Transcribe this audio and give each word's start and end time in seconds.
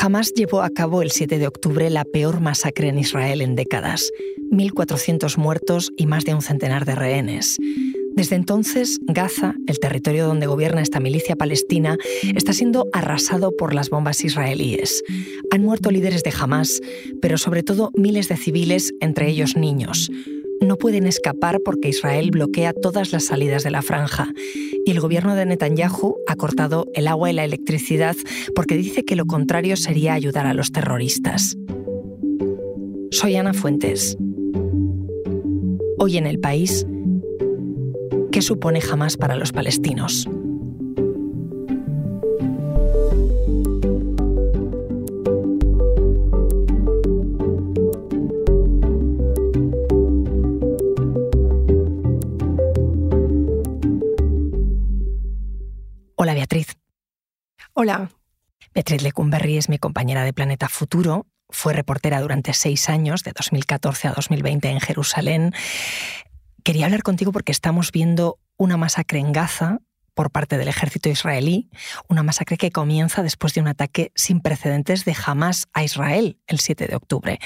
Jamás 0.00 0.32
llevó 0.32 0.62
a 0.62 0.70
cabo 0.70 1.02
el 1.02 1.10
7 1.10 1.40
de 1.40 1.48
octubre 1.48 1.90
la 1.90 2.04
peor 2.04 2.40
masacre 2.40 2.86
en 2.86 3.00
Israel 3.00 3.42
en 3.42 3.56
décadas. 3.56 4.12
1.400 4.52 5.36
muertos 5.38 5.90
y 5.96 6.06
más 6.06 6.24
de 6.24 6.34
un 6.34 6.40
centenar 6.40 6.84
de 6.84 6.94
rehenes. 6.94 7.56
Desde 8.14 8.36
entonces, 8.36 9.00
Gaza, 9.02 9.56
el 9.66 9.80
territorio 9.80 10.28
donde 10.28 10.46
gobierna 10.46 10.82
esta 10.82 11.00
milicia 11.00 11.34
palestina, 11.34 11.96
está 12.36 12.52
siendo 12.52 12.86
arrasado 12.92 13.56
por 13.56 13.74
las 13.74 13.90
bombas 13.90 14.22
israelíes. 14.24 15.02
Han 15.50 15.62
muerto 15.62 15.90
líderes 15.90 16.22
de 16.22 16.32
Hamas, 16.38 16.80
pero 17.20 17.36
sobre 17.36 17.64
todo 17.64 17.90
miles 17.96 18.28
de 18.28 18.36
civiles, 18.36 18.92
entre 19.00 19.28
ellos 19.28 19.56
niños. 19.56 20.12
No 20.60 20.76
pueden 20.76 21.06
escapar 21.06 21.60
porque 21.64 21.88
Israel 21.88 22.30
bloquea 22.30 22.72
todas 22.72 23.12
las 23.12 23.26
salidas 23.26 23.62
de 23.62 23.70
la 23.70 23.82
franja 23.82 24.32
y 24.84 24.90
el 24.90 25.00
gobierno 25.00 25.34
de 25.36 25.46
Netanyahu 25.46 26.16
ha 26.26 26.34
cortado 26.34 26.86
el 26.94 27.06
agua 27.06 27.30
y 27.30 27.34
la 27.34 27.44
electricidad 27.44 28.16
porque 28.54 28.76
dice 28.76 29.04
que 29.04 29.16
lo 29.16 29.26
contrario 29.26 29.76
sería 29.76 30.14
ayudar 30.14 30.46
a 30.46 30.54
los 30.54 30.72
terroristas. 30.72 31.56
Soy 33.10 33.36
Ana 33.36 33.54
Fuentes. 33.54 34.16
Hoy 35.98 36.16
en 36.16 36.26
el 36.26 36.40
país, 36.40 36.86
¿qué 38.32 38.42
supone 38.42 38.80
jamás 38.80 39.16
para 39.16 39.36
los 39.36 39.52
palestinos? 39.52 40.28
Hola. 57.88 58.10
Beatriz 58.74 59.00
Lecumberri 59.00 59.56
es 59.56 59.70
mi 59.70 59.78
compañera 59.78 60.22
de 60.22 60.34
Planeta 60.34 60.68
Futuro. 60.68 61.26
Fue 61.48 61.72
reportera 61.72 62.20
durante 62.20 62.52
seis 62.52 62.90
años, 62.90 63.22
de 63.22 63.32
2014 63.32 64.08
a 64.08 64.12
2020 64.12 64.68
en 64.68 64.80
Jerusalén. 64.80 65.54
Quería 66.64 66.84
hablar 66.84 67.02
contigo 67.02 67.32
porque 67.32 67.50
estamos 67.50 67.90
viendo 67.90 68.40
una 68.58 68.76
masacre 68.76 69.20
en 69.20 69.32
Gaza 69.32 69.78
por 70.12 70.30
parte 70.30 70.58
del 70.58 70.68
ejército 70.68 71.08
israelí, 71.08 71.70
una 72.08 72.22
masacre 72.22 72.58
que 72.58 72.70
comienza 72.70 73.22
después 73.22 73.54
de 73.54 73.62
un 73.62 73.68
ataque 73.68 74.12
sin 74.14 74.42
precedentes 74.42 75.06
de 75.06 75.16
Hamas 75.24 75.66
a 75.72 75.82
Israel 75.82 76.38
el 76.46 76.60
7 76.60 76.88
de 76.88 76.94
octubre. 76.94 77.38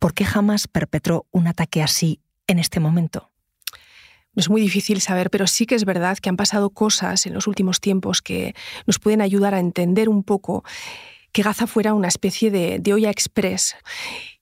¿Por 0.00 0.14
qué 0.14 0.26
Hamas 0.34 0.66
perpetró 0.66 1.28
un 1.30 1.46
ataque 1.46 1.80
así 1.80 2.20
en 2.48 2.58
este 2.58 2.80
momento? 2.80 3.30
Es 4.38 4.48
muy 4.48 4.60
difícil 4.60 5.00
saber, 5.00 5.30
pero 5.30 5.48
sí 5.48 5.66
que 5.66 5.74
es 5.74 5.84
verdad 5.84 6.16
que 6.18 6.28
han 6.28 6.36
pasado 6.36 6.70
cosas 6.70 7.26
en 7.26 7.34
los 7.34 7.48
últimos 7.48 7.80
tiempos 7.80 8.22
que 8.22 8.54
nos 8.86 9.00
pueden 9.00 9.20
ayudar 9.20 9.52
a 9.52 9.58
entender 9.58 10.08
un 10.08 10.22
poco 10.22 10.62
que 11.32 11.42
Gaza 11.42 11.66
fuera 11.66 11.92
una 11.92 12.06
especie 12.06 12.52
de, 12.52 12.78
de 12.78 12.92
olla 12.94 13.10
express 13.10 13.74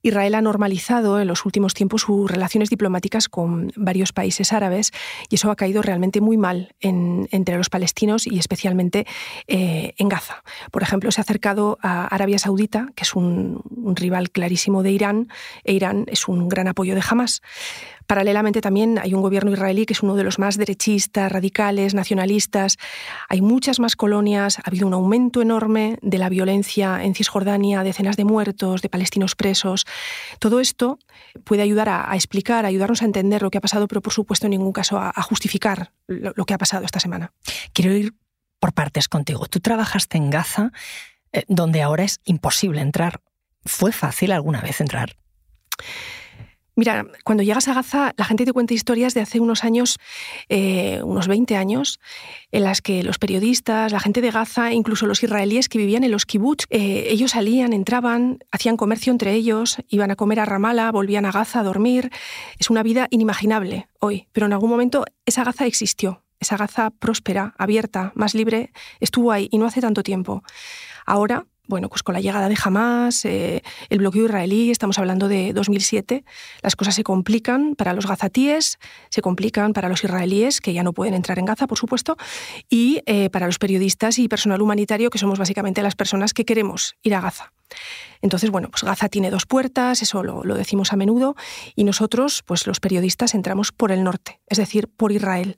Israel 0.09 0.35
ha 0.35 0.43
normalizado 0.43 1.21
en 1.21 1.27
los 1.27 1.45
últimos 1.45 1.75
tiempos 1.75 2.03
sus 2.03 2.31
relaciones 2.31 2.71
diplomáticas 2.71 3.29
con 3.29 3.73
varios 3.77 4.13
países 4.13 4.53
árabes 4.53 4.93
y 5.29 5.37
eso 5.37 5.51
ha 5.51 5.57
caído 5.57 5.83
realmente 5.83 6.21
muy 6.21 6.37
mal 6.37 6.75
entre 6.81 7.57
los 7.57 7.71
palestinos 7.71 8.27
y 8.27 8.39
especialmente 8.39 9.07
eh, 9.47 9.95
en 9.99 10.09
Gaza. 10.09 10.43
Por 10.71 10.83
ejemplo, 10.83 11.11
se 11.11 11.21
ha 11.21 11.23
acercado 11.23 11.79
a 11.83 12.07
Arabia 12.07 12.39
Saudita, 12.39 12.89
que 12.95 13.05
es 13.05 13.15
un, 13.15 13.63
un 13.77 13.97
rival 13.97 14.31
clarísimo 14.31 14.83
de 14.83 14.93
Irán, 14.93 15.29
e 15.65 15.73
Irán 15.73 16.05
es 16.09 16.29
un 16.29 16.49
gran 16.49 16.69
apoyo 16.69 16.95
de 16.95 17.03
Hamas. 17.09 17.43
Paralelamente 18.07 18.61
también 18.61 18.99
hay 18.99 19.15
un 19.15 19.23
gobierno 19.23 19.53
israelí 19.53 19.85
que 19.85 19.93
es 19.93 20.03
uno 20.03 20.15
de 20.15 20.23
los 20.23 20.39
más 20.39 20.57
derechistas, 20.57 21.31
radicales, 21.31 21.93
nacionalistas. 21.95 22.79
Hay 23.29 23.41
muchas 23.41 23.81
más 23.81 23.97
colonias, 23.97 24.59
ha 24.59 24.63
habido 24.67 24.87
un 24.87 24.95
aumento 24.95 25.43
enorme 25.43 25.99
de 26.03 26.19
la 26.19 26.29
violencia 26.29 27.03
en 27.03 27.15
Cisjordania, 27.15 27.83
decenas 27.83 28.17
de 28.17 28.25
muertos, 28.25 28.81
de 28.81 28.89
palestinos 28.89 29.35
presos. 29.35 29.87
Todo 30.39 30.61
esto 30.61 30.99
puede 31.45 31.63
ayudar 31.63 31.89
a, 31.89 32.15
explicar, 32.15 32.65
a 32.65 32.69
ayudarnos 32.69 33.03
a 33.03 33.05
entender 33.05 33.43
lo 33.43 33.51
que 33.51 33.59
ha 33.59 33.61
pasado, 33.61 33.89
pero 33.89 34.01
por 34.01 34.13
supuesto 34.13 34.47
en 34.47 34.51
ningún 34.51 34.73
caso 34.73 34.99
a, 34.99 35.23
justificar 35.23 35.93
lo, 36.07 36.45
que 36.45 36.55
ha 36.55 36.59
pasado 36.59 36.85
esta 36.85 37.01
semana. 37.01 37.33
Quiero 37.73 37.93
ir 37.93 38.15
por 38.59 38.73
partes 38.73 39.09
contigo. 39.09 39.47
Tú 39.47 39.61
trabajaste 39.61 40.17
en 40.17 40.31
Gaza, 40.31 40.73
eh, 41.33 41.45
donde 41.49 41.83
ahora 41.83 42.05
es 42.05 42.21
imposible 42.25 42.81
entrar. 42.81 43.21
¿Fue 43.65 43.93
fácil 43.93 44.33
alguna 44.33 44.61
vez 44.61 44.81
entrar? 44.81 45.17
Mira, 46.79 47.07
cuando 47.25 47.43
llegas 47.43 47.69
a 47.69 47.75
Gaza, 47.75 48.13
la 48.19 48.27
gente 48.27 48.45
te 48.45 48.53
cuenta 48.53 48.75
historias 48.75 49.15
de 49.15 49.23
hace 49.23 49.41
unos 49.41 49.65
años, 49.65 49.97
eh, 50.51 51.01
unos 51.03 51.27
20 51.27 51.57
años, 51.57 52.01
en 52.53 52.65
las 52.65 52.83
que 52.83 53.03
los 53.03 53.19
periodistas, 53.19 53.93
la 53.93 53.99
gente 53.99 54.21
de 54.21 54.31
Gaza, 54.31 54.73
incluso 54.73 55.07
los 55.07 55.23
israelíes 55.23 55.71
que 55.71 55.79
vivían 55.79 56.05
en 56.05 56.11
los 56.11 56.27
kibbutz, 56.27 56.67
eh, 56.69 57.07
ellos 57.09 57.31
salían, 57.31 57.73
entraban, 57.73 58.41
hacían 58.51 58.77
comercio 58.77 59.11
entre 59.11 59.33
ellos, 59.33 59.79
iban 59.89 60.11
a 60.11 60.17
comer 60.17 60.39
a 60.39 60.45
Ramallah, 60.45 60.93
volvían 60.93 61.25
a 61.25 61.33
Gaza 61.33 61.61
a 61.61 61.63
dormir. 61.63 62.11
Es 62.59 62.69
una 62.69 62.83
vida 62.83 63.09
inimaginable 63.09 63.89
hoy, 63.99 64.29
pero 64.33 64.45
en 64.45 64.53
algún 64.53 64.69
momento 64.69 65.07
esa 65.25 65.45
Gaza 65.45 65.65
existió. 65.65 66.25
Esa 66.41 66.59
Gaza 66.59 66.91
próspera, 66.91 67.55
abierta, 67.57 68.13
más 68.15 68.35
libre, 68.35 68.71
estuvo 69.01 69.33
ahí 69.33 69.49
y 69.51 69.57
no 69.57 69.65
hace 69.65 69.81
tanto 69.81 70.03
tiempo. 70.03 70.43
Ahora 71.07 71.47
bueno, 71.69 71.89
pues 71.89 72.03
con 72.03 72.15
la 72.15 72.21
llegada 72.21 72.49
de 72.49 72.57
Hamas, 72.63 73.25
eh, 73.25 73.63
el 73.89 73.99
bloqueo 73.99 74.27
israelí, 74.27 74.71
estamos 74.71 74.99
hablando 74.99 75.29
de 75.29 75.53
2007, 75.53 76.25
las 76.63 76.77
cosas 76.77 76.95
se 76.95 77.03
complican 77.03 77.75
para 77.75 77.93
los 77.93 78.07
gazatíes, 78.07 78.79
se 79.11 79.23
complican 79.23 79.73
para 79.73 79.89
los 79.89 80.05
israelíes, 80.05 80.61
que 80.61 80.73
ya 80.73 80.83
no 80.83 80.93
pueden 80.93 81.15
entrar 81.15 81.39
en 81.39 81.45
Gaza, 81.45 81.67
por 81.67 81.79
supuesto, 81.79 82.17
y 82.69 83.03
eh, 83.07 83.31
para 83.31 83.47
los 83.47 83.59
periodistas 83.59 84.19
y 84.19 84.29
personal 84.29 84.63
humanitario, 84.63 85.11
que 85.11 85.19
somos 85.19 85.39
básicamente 85.39 85.83
las 85.83 85.97
personas 85.97 86.33
que 86.35 86.45
queremos 86.45 86.97
ir 87.03 87.15
a 87.15 87.21
Gaza. 87.21 87.53
Entonces, 88.23 88.51
bueno, 88.51 88.69
pues 88.71 88.85
Gaza 88.85 89.09
tiene 89.09 89.31
dos 89.31 89.47
puertas, 89.47 90.03
eso 90.03 90.23
lo, 90.23 90.45
lo, 90.45 90.55
decimos 90.55 90.93
a 90.93 90.97
menudo, 90.97 91.35
y 91.75 91.85
nosotros, 91.85 92.43
pues 92.47 92.67
los 92.67 92.81
periodistas, 92.81 93.35
entramos 93.35 93.73
por 93.73 93.93
el 93.93 94.05
norte, 94.05 94.41
es 94.47 94.59
decir, 94.59 94.89
por 94.89 95.13
Israel. 95.13 95.57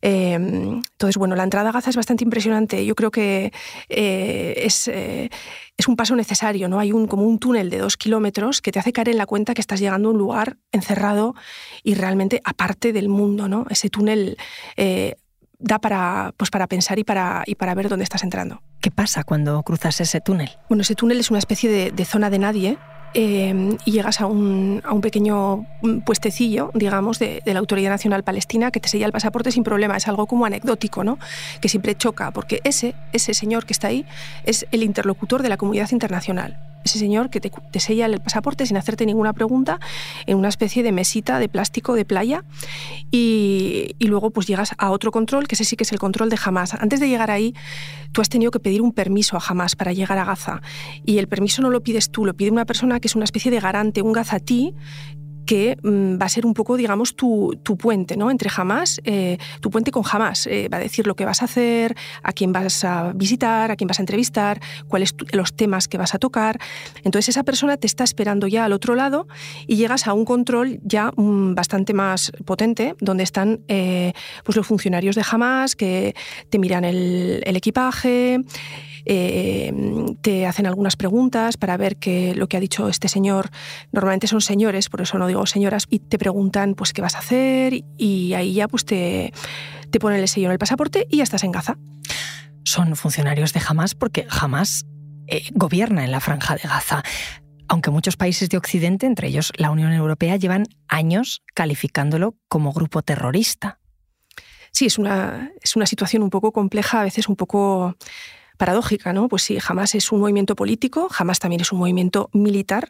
Em, 0.00 0.76
entonces, 0.76 1.16
bueno, 1.16 1.36
la 1.36 1.44
entrada 1.44 1.70
a 1.70 1.72
Gaza 1.72 1.90
es 1.90 1.96
bastante 1.96 2.24
impresionante. 2.24 2.84
Yo 2.84 2.94
creo 2.94 3.10
que 3.10 3.52
eh, 3.88 4.54
es, 4.56 4.88
eh, 4.88 5.30
es, 5.76 5.88
un 5.88 5.96
paso 5.96 6.16
necesario, 6.16 6.68
¿no? 6.68 6.78
Hay 6.78 6.92
un, 6.92 7.06
como 7.06 7.24
un 7.24 7.38
túnel 7.38 7.70
de 7.70 7.78
dos 7.78 7.96
kilómetros 7.96 8.60
que 8.60 8.72
te 8.72 8.78
hace 8.78 8.92
caer 8.92 9.10
en 9.10 9.18
la 9.18 9.26
cuenta 9.26 9.54
que 9.54 9.60
estás 9.60 9.80
llegando 9.80 10.08
a 10.08 10.12
un 10.12 10.18
lugar 10.18 10.56
encerrado 10.72 11.34
y 11.82 11.94
realmente 11.94 12.40
aparte 12.44 12.92
del 12.92 13.08
mundo, 13.08 13.48
¿no? 13.48 13.66
Ese 13.70 13.90
túnel 13.90 14.36
eh, 14.76 15.16
da 15.58 15.78
para, 15.78 16.34
pues 16.36 16.50
para 16.50 16.66
pensar 16.66 16.98
y 16.98 17.04
para, 17.04 17.42
y 17.46 17.54
para 17.54 17.74
ver 17.74 17.88
dónde 17.88 18.04
estás 18.04 18.22
entrando. 18.22 18.62
¿Qué 18.80 18.90
pasa 18.90 19.24
cuando 19.24 19.62
cruzas 19.62 20.00
ese 20.00 20.20
túnel? 20.20 20.50
Bueno, 20.68 20.82
ese 20.82 20.94
túnel 20.94 21.18
es 21.18 21.30
una 21.30 21.38
especie 21.38 21.70
de, 21.70 21.90
de 21.90 22.04
zona 22.04 22.30
de 22.30 22.38
nadie 22.38 22.78
Em, 23.18 23.78
y 23.86 23.92
llegas 23.92 24.20
a 24.20 24.26
un, 24.26 24.82
a 24.84 24.92
un, 24.92 25.00
pequeño 25.00 25.64
puestecillo, 26.04 26.70
digamos, 26.74 27.18
de, 27.18 27.40
la 27.46 27.60
Autoridad 27.60 27.88
Nacional 27.88 28.22
Palestina 28.22 28.70
que 28.70 28.78
te 28.78 28.90
sella 28.90 29.06
el 29.06 29.12
pasaporte 29.12 29.50
sin 29.50 29.64
problema. 29.64 29.96
Es 29.96 30.06
algo 30.06 30.26
como 30.26 30.44
anecdótico, 30.44 31.02
¿no? 31.02 31.18
Que 31.62 31.70
siempre 31.70 31.94
choca, 31.94 32.30
porque 32.30 32.60
ese, 32.62 32.94
ese 33.14 33.32
señor 33.32 33.64
que 33.64 33.72
está 33.72 33.88
ahí 33.88 34.04
es 34.44 34.66
el 34.70 34.82
interlocutor 34.82 35.42
de 35.42 35.48
la 35.48 35.56
comunidad 35.56 35.88
internacional 35.92 36.58
ese 36.86 36.98
señor 36.98 37.30
que 37.30 37.40
te, 37.40 37.80
sella 37.80 38.06
el 38.06 38.20
pasaporte 38.20 38.66
sin 38.66 38.76
hacerte 38.76 39.06
ninguna 39.06 39.32
pregunta 39.32 39.78
en 40.26 40.38
una 40.38 40.48
especie 40.48 40.82
de 40.82 40.92
mesita 40.92 41.38
de 41.38 41.48
plástico 41.48 41.94
de 41.94 42.04
playa 42.04 42.44
y, 43.10 43.94
luego 44.00 44.30
pues 44.30 44.46
llegas 44.46 44.70
a 44.78 44.90
otro 44.90 45.10
control, 45.10 45.46
que 45.48 45.56
ese 45.56 45.64
sí 45.64 45.76
que 45.76 45.84
es 45.84 45.92
el 45.92 45.98
control 45.98 46.30
de 46.30 46.38
Hamas. 46.42 46.74
Antes 46.74 47.00
de 47.00 47.08
llegar 47.08 47.30
ahí, 47.30 47.54
tú 48.12 48.20
has 48.20 48.28
tenido 48.28 48.50
que 48.50 48.60
pedir 48.60 48.82
un 48.82 48.92
permiso 48.92 49.36
a 49.36 49.42
Hamas 49.46 49.76
para 49.76 49.92
llegar 49.92 50.18
a 50.18 50.24
Gaza 50.24 50.62
y 51.04 51.18
el 51.18 51.28
permiso 51.28 51.60
no 51.60 51.70
lo 51.70 51.82
pides 51.82 52.10
tú, 52.10 52.24
lo 52.24 52.34
pide 52.34 52.50
una 52.50 52.64
persona 52.64 53.00
que 53.00 53.08
es 53.08 53.16
una 53.16 53.24
especie 53.24 53.50
de 53.50 53.60
garante, 53.60 54.02
un 54.02 54.12
gazatí 54.12 54.74
que 55.46 55.78
mm, 55.82 56.20
va 56.20 56.26
a 56.26 56.28
ser 56.28 56.44
un 56.44 56.52
poco, 56.52 56.76
digamos, 56.76 57.14
tu, 57.14 57.56
puente, 57.78 58.16
¿no? 58.16 58.30
Entre 58.30 58.50
jamás, 58.50 59.00
eh, 59.04 59.38
tu 59.60 59.70
puente 59.70 59.90
con 59.90 60.02
jamás. 60.02 60.46
Eh, 60.46 60.68
va 60.68 60.78
a 60.78 60.80
decir 60.80 61.06
lo 61.06 61.14
que 61.14 61.24
vas 61.24 61.42
a 61.42 61.46
hacer, 61.46 61.96
a 62.22 62.32
quién 62.32 62.52
vas 62.52 62.84
a 62.84 63.12
visitar, 63.14 63.70
a 63.70 63.76
quién 63.76 63.88
vas 63.88 64.00
a 64.00 64.02
entrevistar, 64.02 64.60
cuáles 64.88 65.14
los 65.32 65.54
temas 65.54 65.88
que 65.88 65.98
vas 65.98 66.14
a 66.14 66.18
tocar. 66.18 66.58
Entonces 67.04 67.30
esa 67.30 67.44
persona 67.44 67.76
te 67.76 67.86
está 67.86 68.04
esperando 68.04 68.46
ya 68.46 68.64
al 68.64 68.72
otro 68.72 68.94
lado 68.94 69.28
y 69.66 69.76
llegas 69.76 70.06
a 70.06 70.12
un 70.12 70.24
control 70.24 70.80
ya 70.82 71.12
mm, 71.16 71.54
bastante 71.54 71.94
más 71.94 72.32
potente, 72.44 72.94
donde 73.00 73.22
están 73.22 73.60
eh, 73.68 74.12
pues 74.44 74.56
los 74.56 74.66
funcionarios 74.66 75.14
de 75.14 75.22
jamás 75.22 75.76
que 75.76 76.14
te 76.50 76.58
miran 76.58 76.84
el 76.84 77.56
equipaje. 77.56 78.40
Eh, 79.06 79.72
te 80.20 80.46
hacen 80.46 80.66
algunas 80.66 80.96
preguntas 80.96 81.56
para 81.56 81.76
ver 81.76 81.96
que 81.96 82.34
lo 82.34 82.48
que 82.48 82.56
ha 82.56 82.60
dicho 82.60 82.88
este 82.88 83.08
señor, 83.08 83.50
normalmente 83.92 84.26
son 84.26 84.40
señores, 84.40 84.88
por 84.88 85.00
eso 85.00 85.16
no 85.18 85.28
digo 85.28 85.46
señoras, 85.46 85.86
y 85.88 86.00
te 86.00 86.18
preguntan 86.18 86.74
pues 86.74 86.92
qué 86.92 87.02
vas 87.02 87.14
a 87.14 87.20
hacer 87.20 87.84
y 87.96 88.34
ahí 88.34 88.54
ya 88.54 88.68
pues 88.68 88.84
te, 88.84 89.32
te 89.90 90.00
ponen 90.00 90.20
el 90.20 90.28
sello 90.28 90.46
en 90.46 90.52
el 90.52 90.58
pasaporte 90.58 91.06
y 91.08 91.18
ya 91.18 91.22
estás 91.22 91.44
en 91.44 91.52
Gaza. 91.52 91.78
Son 92.64 92.96
funcionarios 92.96 93.52
de 93.52 93.60
Hamas 93.66 93.94
porque 93.94 94.26
Hamas 94.28 94.86
eh, 95.28 95.44
gobierna 95.52 96.04
en 96.04 96.10
la 96.10 96.20
franja 96.20 96.56
de 96.56 96.62
Gaza 96.68 97.02
aunque 97.68 97.90
muchos 97.90 98.16
países 98.16 98.48
de 98.48 98.56
Occidente, 98.56 99.06
entre 99.06 99.28
ellos 99.28 99.52
la 99.56 99.70
Unión 99.70 99.92
Europea, 99.92 100.36
llevan 100.36 100.66
años 100.88 101.42
calificándolo 101.54 102.36
como 102.48 102.72
grupo 102.72 103.02
terrorista. 103.02 103.80
Sí, 104.70 104.86
es 104.86 104.98
una, 104.98 105.52
es 105.62 105.74
una 105.76 105.86
situación 105.86 106.22
un 106.22 106.30
poco 106.30 106.52
compleja, 106.52 107.00
a 107.00 107.04
veces 107.04 107.28
un 107.28 107.36
poco 107.36 107.96
paradójica, 108.56 109.12
¿no? 109.12 109.28
Pues 109.28 109.42
sí, 109.42 109.58
jamás 109.60 109.94
es 109.94 110.10
un 110.12 110.20
movimiento 110.20 110.56
político, 110.56 111.08
jamás 111.08 111.38
también 111.38 111.60
es 111.60 111.72
un 111.72 111.78
movimiento 111.78 112.30
militar, 112.32 112.88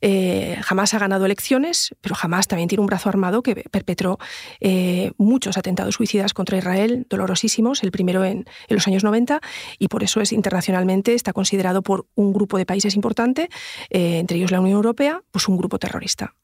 eh, 0.00 0.58
jamás 0.62 0.94
ha 0.94 0.98
ganado 0.98 1.24
elecciones, 1.24 1.94
pero 2.00 2.14
jamás 2.14 2.48
también 2.48 2.68
tiene 2.68 2.80
un 2.80 2.86
brazo 2.86 3.08
armado 3.08 3.42
que 3.42 3.54
perpetró 3.70 4.18
eh, 4.60 5.12
muchos 5.16 5.56
atentados 5.56 5.94
suicidas 5.94 6.34
contra 6.34 6.58
Israel, 6.58 7.06
dolorosísimos, 7.08 7.82
el 7.82 7.90
primero 7.90 8.24
en, 8.24 8.46
los 8.68 8.86
años 8.86 9.04
90, 9.04 9.40
y 9.78 9.88
por 9.88 10.02
eso 10.02 10.20
es 10.20 10.32
internacionalmente, 10.32 11.14
está 11.14 11.32
considerado 11.32 11.82
por 11.82 12.06
un 12.14 12.32
grupo 12.32 12.58
de 12.58 12.66
países 12.66 12.94
importante, 12.94 13.48
eh, 13.90 14.18
entre 14.18 14.38
ellos 14.38 14.50
la 14.50 14.60
Unión 14.60 14.76
Europea, 14.76 15.22
pues 15.30 15.48
un 15.48 15.56
grupo 15.56 15.78
terrorista. 15.78 16.34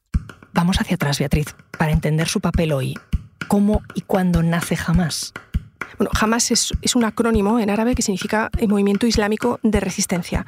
Vamos 0.53 0.79
hacia 0.79 0.95
atrás, 0.95 1.19
Beatriz, 1.19 1.55
para 1.77 1.91
entender 1.91 2.27
su 2.27 2.39
papel 2.39 2.71
hoy. 2.73 2.95
¿Cómo 3.47 3.81
y 3.95 4.01
cuándo 4.01 4.43
nace 4.43 4.77
Hamas? 4.85 5.33
Bueno, 5.97 6.11
Hamas 6.19 6.51
es, 6.51 6.71
un 6.95 7.03
acrónimo 7.03 7.59
en 7.59 7.69
árabe 7.69 7.95
que 7.95 8.01
significa 8.01 8.49
el 8.57 8.67
Movimiento 8.67 9.07
Islámico 9.07 9.59
de 9.63 9.79
Resistencia. 9.79 10.45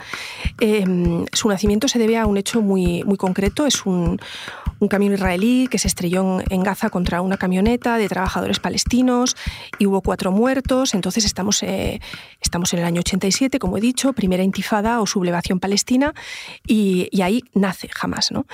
Em, 0.60 1.26
su 1.32 1.50
nacimiento 1.50 1.88
se 1.88 2.00
debe 2.00 2.18
a 2.18 2.26
un 2.26 2.38
hecho 2.38 2.62
muy, 2.62 3.04
muy 3.04 3.18
concreto. 3.18 3.66
Es 3.66 3.86
un, 3.86 4.20
un 4.80 4.88
camión 4.88 5.14
israelí 5.14 5.68
que 5.68 5.78
se 5.78 5.88
estrelló 5.88 6.40
en 6.50 6.64
Gaza 6.64 6.90
contra 6.90 7.22
una 7.22 7.38
camioneta 7.38 7.98
de 7.98 8.08
trabajadores 8.08 8.60
palestinos 8.60 9.36
y 9.80 9.86
hubo 9.86 10.02
cuatro 10.02 10.32
muertos. 10.32 10.94
Entonces 10.94 11.26
estamos, 11.26 11.64
eh, 11.64 12.02
estamos 12.42 12.74
en 12.74 12.80
el 12.80 12.86
año 12.86 13.00
87, 13.00 13.60
como 13.60 13.78
he 13.78 13.82
dicho, 13.82 14.14
primera 14.14 14.44
intifada 14.44 15.02
o 15.02 15.08
sublevación 15.08 15.60
palestina 15.60 16.14
y, 16.66 17.10
ahí 17.22 17.42
nace 17.54 17.90
Hamas. 18.00 18.32
¿no? 18.32 18.46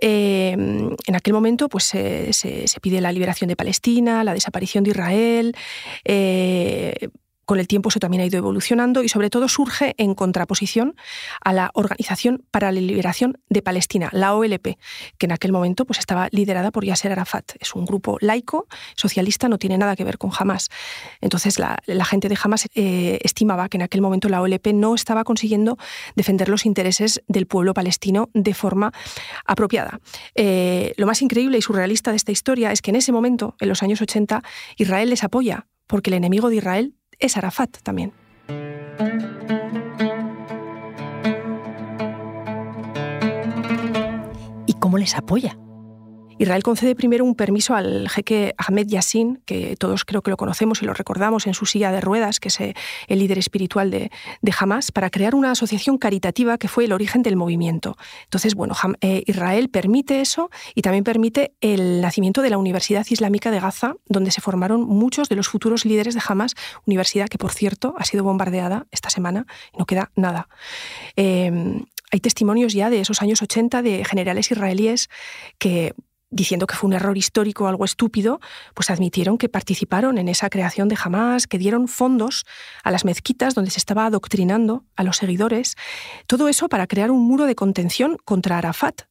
Eh, 0.00 0.52
en 0.52 1.16
aquel 1.16 1.32
momento 1.32 1.68
pues, 1.68 1.84
se, 1.84 2.32
se, 2.32 2.80
pide 2.80 3.00
la 3.00 3.12
liberación 3.12 3.48
de 3.48 3.56
Palestina, 3.56 4.22
la 4.24 4.34
desaparición 4.34 4.84
de 4.84 4.90
Israel. 4.90 5.56
Eh, 6.04 7.08
con 7.50 7.58
el 7.58 7.66
tiempo 7.66 7.88
eso 7.88 7.98
también 7.98 8.22
ha 8.22 8.26
ido 8.26 8.38
evolucionando 8.38 9.02
y 9.02 9.08
sobre 9.08 9.28
todo 9.28 9.48
surge 9.48 9.96
en 9.98 10.14
contraposición 10.14 10.94
a 11.40 11.52
la 11.52 11.72
Organización 11.74 12.44
para 12.52 12.70
la 12.70 12.80
Liberación 12.80 13.38
de 13.48 13.60
Palestina, 13.60 14.08
la 14.12 14.36
OLP, 14.36 14.78
que 15.18 15.26
en 15.26 15.32
aquel 15.32 15.50
momento 15.50 15.84
pues, 15.84 15.98
estaba 15.98 16.28
liderada 16.30 16.70
por 16.70 16.84
Yasser 16.84 17.10
Arafat. 17.10 17.54
Es 17.58 17.74
un 17.74 17.86
grupo 17.86 18.18
laico, 18.20 18.68
socialista, 18.94 19.48
no 19.48 19.58
tiene 19.58 19.78
nada 19.78 19.96
que 19.96 20.04
ver 20.04 20.16
con 20.16 20.30
Hamas. 20.38 20.68
Entonces 21.20 21.58
la, 21.58 22.04
gente 22.04 22.28
de 22.28 22.38
Hamas 22.40 22.68
eh, 22.76 23.18
estimaba 23.24 23.68
que 23.68 23.78
en 23.78 23.82
aquel 23.82 24.00
momento 24.00 24.28
la 24.28 24.42
OLP 24.42 24.68
no 24.72 24.94
estaba 24.94 25.24
consiguiendo 25.24 25.76
defender 26.14 26.48
los 26.48 26.64
intereses 26.64 27.20
del 27.26 27.48
pueblo 27.48 27.74
palestino 27.74 28.30
de 28.32 28.54
forma 28.54 28.92
apropiada. 29.44 29.98
Eh, 30.36 30.92
lo 30.98 31.06
más 31.06 31.20
increíble 31.20 31.58
y 31.58 31.62
surrealista 31.62 32.12
de 32.12 32.16
esta 32.16 32.30
historia 32.30 32.70
es 32.70 32.80
que 32.80 32.92
en 32.92 32.96
ese 32.96 33.10
momento, 33.10 33.56
en 33.58 33.68
los 33.68 33.82
años 33.82 34.00
80, 34.00 34.40
Israel 34.76 35.10
les 35.10 35.24
apoya 35.24 35.66
porque 35.88 36.10
el 36.10 36.14
enemigo 36.14 36.50
de 36.50 36.54
Israel 36.54 36.94
es 37.20 37.36
Arafat 37.36 37.78
también. 37.82 38.12
¿Y 44.66 44.72
cómo 44.74 44.98
les 44.98 45.14
apoya? 45.14 45.56
Israel 46.40 46.62
concede 46.62 46.94
primero 46.94 47.22
un 47.22 47.34
permiso 47.34 47.74
al 47.74 48.08
jeque 48.08 48.54
Ahmed 48.56 48.86
Yassin, 48.86 49.42
que 49.44 49.76
todos 49.76 50.06
creo 50.06 50.22
que 50.22 50.30
lo 50.30 50.38
conocemos 50.38 50.80
y 50.80 50.86
lo 50.86 50.94
recordamos 50.94 51.46
en 51.46 51.52
su 51.52 51.66
silla 51.66 51.92
de 51.92 52.00
ruedas, 52.00 52.40
que 52.40 52.48
es 52.48 52.58
eh, 52.60 52.74
el 53.08 53.18
líder 53.18 53.36
espiritual 53.36 53.90
de, 53.90 54.10
Hamas, 54.58 54.90
para 54.90 55.10
crear 55.10 55.34
una 55.34 55.50
asociación 55.50 55.98
caritativa 55.98 56.56
que 56.56 56.66
fue 56.66 56.86
el 56.86 56.92
origen 56.94 57.22
del 57.22 57.36
movimiento. 57.36 57.98
Entonces, 58.24 58.54
bueno, 58.54 58.74
eh, 59.02 59.22
Israel 59.26 59.68
permite 59.68 60.22
eso 60.22 60.48
y 60.74 60.80
también 60.80 61.04
permite 61.04 61.52
el 61.60 62.00
nacimiento 62.00 62.40
de 62.40 62.48
la 62.48 62.56
Universidad 62.56 63.06
Islámica 63.10 63.50
de 63.50 63.60
Gaza, 63.60 63.96
donde 64.06 64.30
se 64.30 64.40
formaron 64.40 64.80
muchos 64.80 65.28
de 65.28 65.36
los 65.36 65.46
futuros 65.46 65.84
líderes 65.84 66.14
de 66.14 66.22
Hamas, 66.26 66.54
universidad 66.86 67.28
que, 67.28 67.36
por 67.36 67.52
cierto, 67.52 67.94
ha 67.98 68.06
sido 68.06 68.24
bombardeada 68.24 68.86
esta 68.92 69.10
semana 69.10 69.44
y 69.74 69.78
no 69.78 69.84
queda 69.84 70.10
nada. 70.16 70.48
Em, 71.16 71.84
hay 72.10 72.20
testimonios 72.20 72.72
ya 72.72 72.88
de 72.88 73.00
esos 73.00 73.20
años 73.20 73.42
80 73.42 73.82
de 73.82 74.04
generales 74.06 74.50
israelíes 74.50 75.10
que 75.58 75.94
diciendo 76.30 76.66
que 76.66 76.76
fue 76.76 76.88
un 76.88 76.94
error 76.94 77.16
histórico 77.18 77.64
o 77.64 77.66
algo 77.66 77.84
estúpido, 77.84 78.40
pues 78.74 78.90
admitieron 78.90 79.36
que 79.36 79.48
participaron 79.48 80.18
en 80.18 80.28
esa 80.28 80.48
creación 80.48 80.88
de 80.88 80.96
Hamas, 81.02 81.46
que 81.46 81.58
dieron 81.58 81.88
fondos 81.88 82.44
a 82.82 82.90
las 82.90 83.04
mezquitas 83.04 83.54
donde 83.54 83.70
se 83.70 83.78
estaba 83.78 84.06
adoctrinando 84.06 84.84
a 84.96 85.02
los 85.02 85.16
seguidores. 85.16 85.76
Todo 86.26 86.48
eso 86.48 86.68
para 86.68 86.86
crear 86.86 87.10
un 87.10 87.26
muro 87.26 87.46
de 87.46 87.54
contención 87.54 88.16
contra 88.24 88.58
Arafat. 88.58 89.02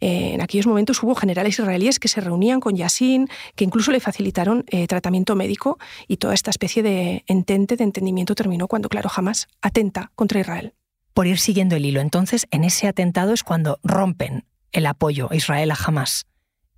En 0.00 0.42
aquellos 0.42 0.66
momentos 0.66 1.02
hubo 1.02 1.14
generales 1.14 1.58
israelíes 1.58 1.98
que 1.98 2.08
se 2.08 2.20
reunían 2.20 2.60
con 2.60 2.76
Yassin, 2.76 3.28
que 3.54 3.64
incluso 3.64 3.90
le 3.90 4.00
facilitaron 4.00 4.64
eh, 4.68 4.86
tratamiento 4.86 5.34
médico 5.34 5.78
y 6.08 6.18
toda 6.18 6.34
esta 6.34 6.50
especie 6.50 6.82
de 6.82 7.24
entente, 7.26 7.76
de 7.76 7.84
entendimiento 7.84 8.34
terminó 8.34 8.68
cuando, 8.68 8.88
claro, 8.88 9.10
Hamas 9.14 9.48
atenta 9.62 10.12
contra 10.14 10.40
Israel. 10.40 10.74
Por 11.14 11.26
ir 11.26 11.38
siguiendo 11.38 11.76
el 11.76 11.86
hilo, 11.86 12.02
entonces, 12.02 12.46
en 12.50 12.64
ese 12.64 12.86
atentado 12.86 13.32
es 13.32 13.42
cuando 13.42 13.78
rompen 13.82 14.44
el 14.72 14.84
apoyo 14.84 15.28
a 15.30 15.36
Israel 15.36 15.70
a 15.70 15.78
Hamas. 15.82 16.26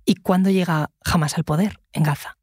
¿Y 0.09 0.15
cuándo 0.15 0.49
llega 0.49 0.89
Hamas 1.05 1.37
al 1.37 1.43
poder 1.43 1.81
en 1.93 2.01
Gaza? 2.01 2.39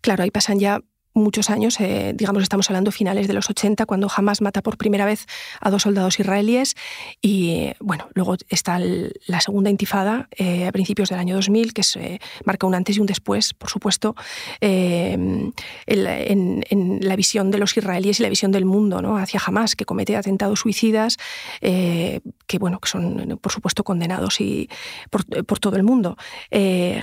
Claro, 0.00 0.24
ahí 0.24 0.32
pasan 0.32 0.58
ya 0.58 0.80
muchos 1.14 1.48
años, 1.48 1.80
eh, 1.80 2.12
digamos, 2.14 2.42
estamos 2.42 2.68
hablando 2.68 2.90
finales 2.90 3.28
de 3.28 3.34
los 3.34 3.48
80, 3.48 3.86
cuando 3.86 4.10
Hamas 4.14 4.40
mata 4.40 4.62
por 4.62 4.76
primera 4.76 5.06
vez 5.06 5.26
a 5.60 5.70
dos 5.70 5.82
soldados 5.82 6.18
israelíes. 6.18 6.74
Y 7.22 7.70
bueno, 7.80 8.08
luego 8.14 8.36
está 8.48 8.78
la 8.78 9.40
segunda 9.40 9.70
intifada 9.70 10.28
eh, 10.36 10.66
a 10.66 10.72
principios 10.72 11.08
del 11.08 11.20
año 11.20 11.36
2000, 11.36 11.72
que 11.72 11.82
eh, 11.96 12.18
marca 12.44 12.66
un 12.66 12.74
antes 12.74 12.96
y 12.96 13.00
un 13.00 13.06
después, 13.06 13.54
por 13.54 13.70
supuesto, 13.70 14.14
en, 14.60 15.54
la 15.86 17.16
visión 17.16 17.50
de 17.50 17.58
los 17.58 17.76
israelíes 17.76 18.18
y 18.18 18.22
la 18.22 18.28
visión 18.28 18.50
del 18.50 18.64
mundo 18.64 19.00
¿no? 19.00 19.16
hacia 19.16 19.40
Hamas, 19.44 19.76
que 19.76 19.84
comete 19.84 20.16
atentados 20.16 20.60
suicidas, 20.60 21.16
que, 21.60 22.58
bueno, 22.58 22.80
que 22.80 22.88
son, 22.88 23.38
por 23.40 23.52
supuesto, 23.52 23.84
condenados 23.84 24.40
y 24.40 24.68
por, 25.10 25.24
por 25.46 25.60
todo 25.60 25.76
el 25.76 25.84
mundo. 25.84 26.16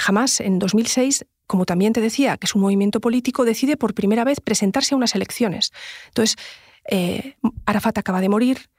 Hamas, 0.05 0.41
en 0.41 0.59
2006, 0.59 1.25
como 1.51 1.65
también 1.65 1.91
te 1.91 1.99
decía, 1.99 2.37
que 2.37 2.45
es 2.45 2.55
un 2.55 2.61
movimiento 2.61 3.01
político, 3.01 3.43
decide 3.43 3.75
por 3.75 3.93
primera 3.93 4.23
vez 4.23 4.39
presentarse 4.39 4.93
a 4.93 4.97
unas 4.97 5.15
elecciones. 5.15 5.73
Entonces, 6.07 6.37
eh, 6.89 7.35
Arafat 7.65 7.97
acaba 7.97 8.21
de 8.21 8.29
morir, 8.29 8.69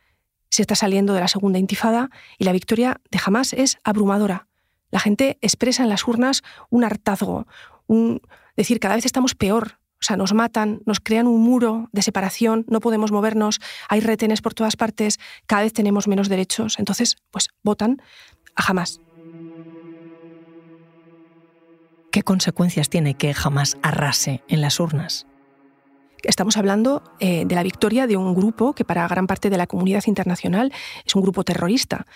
se 0.48 0.62
está 0.62 0.74
saliendo 0.74 1.12
de 1.12 1.20
la 1.20 1.28
segunda 1.28 1.58
intifada 1.58 2.08
y 2.38 2.44
la 2.44 2.52
victoria 2.52 2.98
de 3.10 3.20
Hamas 3.22 3.52
es 3.52 3.76
abrumadora. 3.84 4.46
La 4.90 5.00
gente 5.00 5.36
expresa 5.42 5.82
en 5.82 5.90
las 5.90 6.08
urnas 6.08 6.42
un 6.70 6.82
hartazgo, 6.84 7.46
un 7.88 8.22
decir, 8.56 8.80
cada 8.80 8.94
vez 8.94 9.04
estamos 9.04 9.34
peor, 9.34 9.78
o 10.00 10.04
sea, 10.04 10.16
nos 10.16 10.32
matan, 10.32 10.80
nos 10.86 10.98
crean 10.98 11.26
un 11.26 11.42
muro 11.42 11.90
de 11.92 12.00
separación, 12.00 12.64
no 12.70 12.80
podemos 12.80 13.12
movernos, 13.12 13.60
hay 13.90 14.00
retenes 14.00 14.40
por 14.40 14.54
todas 14.54 14.76
partes, 14.76 15.20
cada 15.44 15.60
vez 15.60 15.74
tenemos 15.74 16.08
menos 16.08 16.30
derechos. 16.30 16.78
Entonces, 16.78 17.16
pues 17.30 17.50
votan 17.62 18.00
a 18.56 18.66
Hamas. 18.66 18.98
¿Qué 22.22 22.24
consecuencias 22.24 22.88
tiene 22.88 23.14
que 23.14 23.34
jamás 23.34 23.76
arrase 23.82 24.44
en 24.46 24.60
las 24.60 24.78
urnas? 24.78 25.26
Estamos 26.24 26.56
hablando 26.56 27.02
eh, 27.18 27.44
de 27.46 27.54
la 27.54 27.64
victoria 27.64 28.06
de 28.06 28.16
un 28.16 28.34
grupo 28.34 28.74
que 28.74 28.84
para 28.84 29.08
gran 29.08 29.26
parte 29.26 29.50
de 29.50 29.56
la 29.56 29.66
comunidad 29.66 30.04
internacional 30.06 30.72
es 31.04 31.16
un 31.16 31.22
grupo 31.22 31.42
terrorista. 31.42 32.06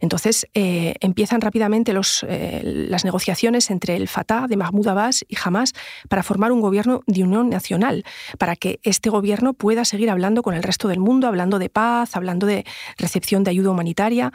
Entonces 0.00 0.46
eh, 0.52 0.96
empiezan 1.00 1.40
rápidamente 1.40 1.94
los, 1.94 2.26
eh, 2.28 2.60
las 2.62 3.06
negociaciones 3.06 3.70
entre 3.70 3.96
el 3.96 4.06
Fatah 4.06 4.46
de 4.48 4.58
Mahmoud 4.58 4.88
Abbas 4.88 5.24
y 5.26 5.36
Hamas 5.42 5.72
para 6.10 6.22
formar 6.22 6.52
un 6.52 6.60
gobierno 6.60 7.00
de 7.06 7.22
unión 7.22 7.48
nacional, 7.48 8.04
para 8.38 8.54
que 8.54 8.80
este 8.82 9.08
gobierno 9.08 9.54
pueda 9.54 9.86
seguir 9.86 10.10
hablando 10.10 10.42
con 10.42 10.54
el 10.54 10.62
resto 10.62 10.88
del 10.88 11.00
mundo, 11.00 11.26
hablando 11.26 11.58
de 11.58 11.70
paz, 11.70 12.16
hablando 12.16 12.46
de 12.46 12.66
recepción 12.98 13.44
de 13.44 13.50
ayuda 13.52 13.70
humanitaria. 13.70 14.30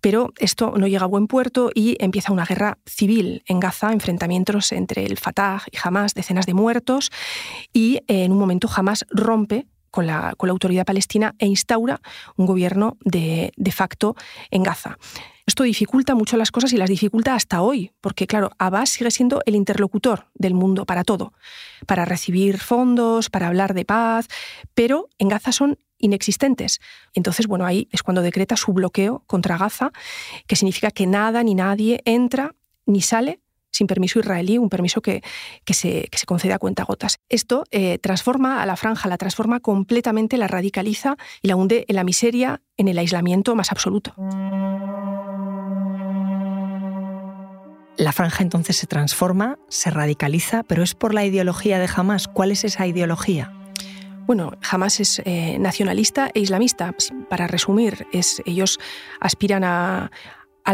Pero 0.00 0.32
esto 0.38 0.74
no 0.76 0.86
llega 0.86 1.04
a 1.04 1.08
buen 1.08 1.26
puerto 1.26 1.72
y 1.74 1.96
empieza 1.98 2.32
una 2.32 2.44
guerra 2.44 2.78
civil 2.86 3.42
en 3.46 3.58
Gaza, 3.58 3.92
enfrentamientos 3.92 4.70
entre 4.70 5.04
el 5.04 5.18
Fatah 5.18 5.62
y 5.72 5.78
Hamas, 5.82 6.14
decenas 6.14 6.46
de 6.46 6.54
muertos, 6.54 7.10
y 7.72 8.00
en 8.06 8.30
un 8.30 8.38
momento 8.38 8.67
Hamas 8.74 9.06
rompe 9.10 9.66
con 9.90 10.06
la, 10.06 10.34
autoridad 10.38 10.84
palestina 10.84 11.34
e 11.38 11.46
instaura 11.46 12.00
un 12.36 12.46
gobierno 12.46 12.96
de, 13.04 13.52
facto 13.72 14.16
en 14.50 14.62
Gaza. 14.62 14.98
Esto 15.46 15.62
dificulta 15.62 16.14
mucho 16.14 16.36
las 16.36 16.50
cosas 16.50 16.72
y 16.72 16.76
las 16.76 16.90
dificulta 16.90 17.34
hasta 17.34 17.62
hoy, 17.62 17.92
porque 18.00 18.26
claro, 18.26 18.50
Abbas 18.58 18.90
sigue 18.90 19.10
siendo 19.10 19.40
el 19.46 19.54
interlocutor 19.54 20.26
del 20.34 20.54
mundo 20.54 20.84
para 20.84 21.04
todo, 21.04 21.32
para 21.86 22.04
recibir 22.04 22.58
fondos, 22.58 23.30
para 23.30 23.46
hablar 23.46 23.72
de 23.72 23.86
paz, 23.86 24.28
pero 24.74 25.08
en 25.18 25.28
Gaza 25.28 25.52
son 25.52 25.78
inexistentes. 25.96 26.80
Entonces, 27.14 27.46
bueno, 27.46 27.64
ahí 27.64 27.88
es 27.90 28.02
cuando 28.02 28.22
decreta 28.22 28.56
su 28.56 28.72
bloqueo 28.72 29.24
contra 29.26 29.56
Gaza, 29.56 29.90
que 30.46 30.56
significa 30.56 30.90
que 30.90 31.06
nada 31.06 31.42
ni 31.42 31.54
nadie 31.54 32.02
entra 32.04 32.54
ni 32.84 33.00
sale 33.00 33.40
sin 33.70 33.86
permiso 33.86 34.18
israelí, 34.18 34.58
un 34.58 34.68
permiso 34.68 35.00
que, 35.00 35.22
se, 35.70 36.08
concede 36.26 36.52
a 36.52 36.58
cuentagotas. 36.58 37.18
Esto 37.28 37.64
eh, 37.70 37.98
transforma 37.98 38.62
a 38.62 38.66
la 38.66 38.76
franja, 38.76 39.08
la 39.08 39.18
transforma 39.18 39.60
completamente, 39.60 40.36
la 40.36 40.48
radicaliza 40.48 41.16
y 41.42 41.48
la 41.48 41.56
hunde 41.56 41.84
en 41.88 41.96
la 41.96 42.04
miseria, 42.04 42.60
en 42.76 42.88
el 42.88 42.98
aislamiento 42.98 43.54
más 43.54 43.72
absoluto. 43.72 44.14
La 47.96 48.12
franja 48.12 48.44
entonces 48.44 48.76
se 48.76 48.86
transforma, 48.86 49.58
se 49.68 49.90
radicaliza, 49.90 50.62
pero 50.62 50.84
es 50.84 50.94
por 50.94 51.14
la 51.14 51.24
ideología 51.24 51.80
de 51.80 51.88
Hamas. 51.94 52.28
¿Cuál 52.28 52.52
es 52.52 52.62
esa 52.62 52.86
ideología? 52.86 53.52
Bueno, 54.24 54.52
Hamas 54.70 55.00
es 55.00 55.20
eh, 55.24 55.56
nacionalista 55.58 56.30
e 56.32 56.40
islamista. 56.40 56.94
Para 57.28 57.48
resumir, 57.48 58.06
es, 58.12 58.40
ellos 58.44 58.78
aspiran 59.20 59.64
a, 59.64 60.12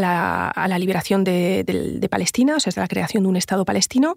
la, 0.01 0.79
liberación 0.79 1.25
de, 1.25 2.09
Palestina, 2.11 2.57
o 2.57 2.61
sea, 2.61 2.73
de 2.73 2.81
la 2.81 2.89
creación 2.89 3.25
de 3.25 3.29
un 3.29 3.37
Estado 3.37 3.65
palestino, 3.65 4.17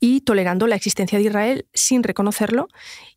y 0.00 0.22
tolerando 0.22 0.66
la 0.66 0.76
existencia 0.76 1.18
de 1.18 1.24
Israel 1.24 1.66
sin 1.72 2.02
reconocerlo, 2.02 2.68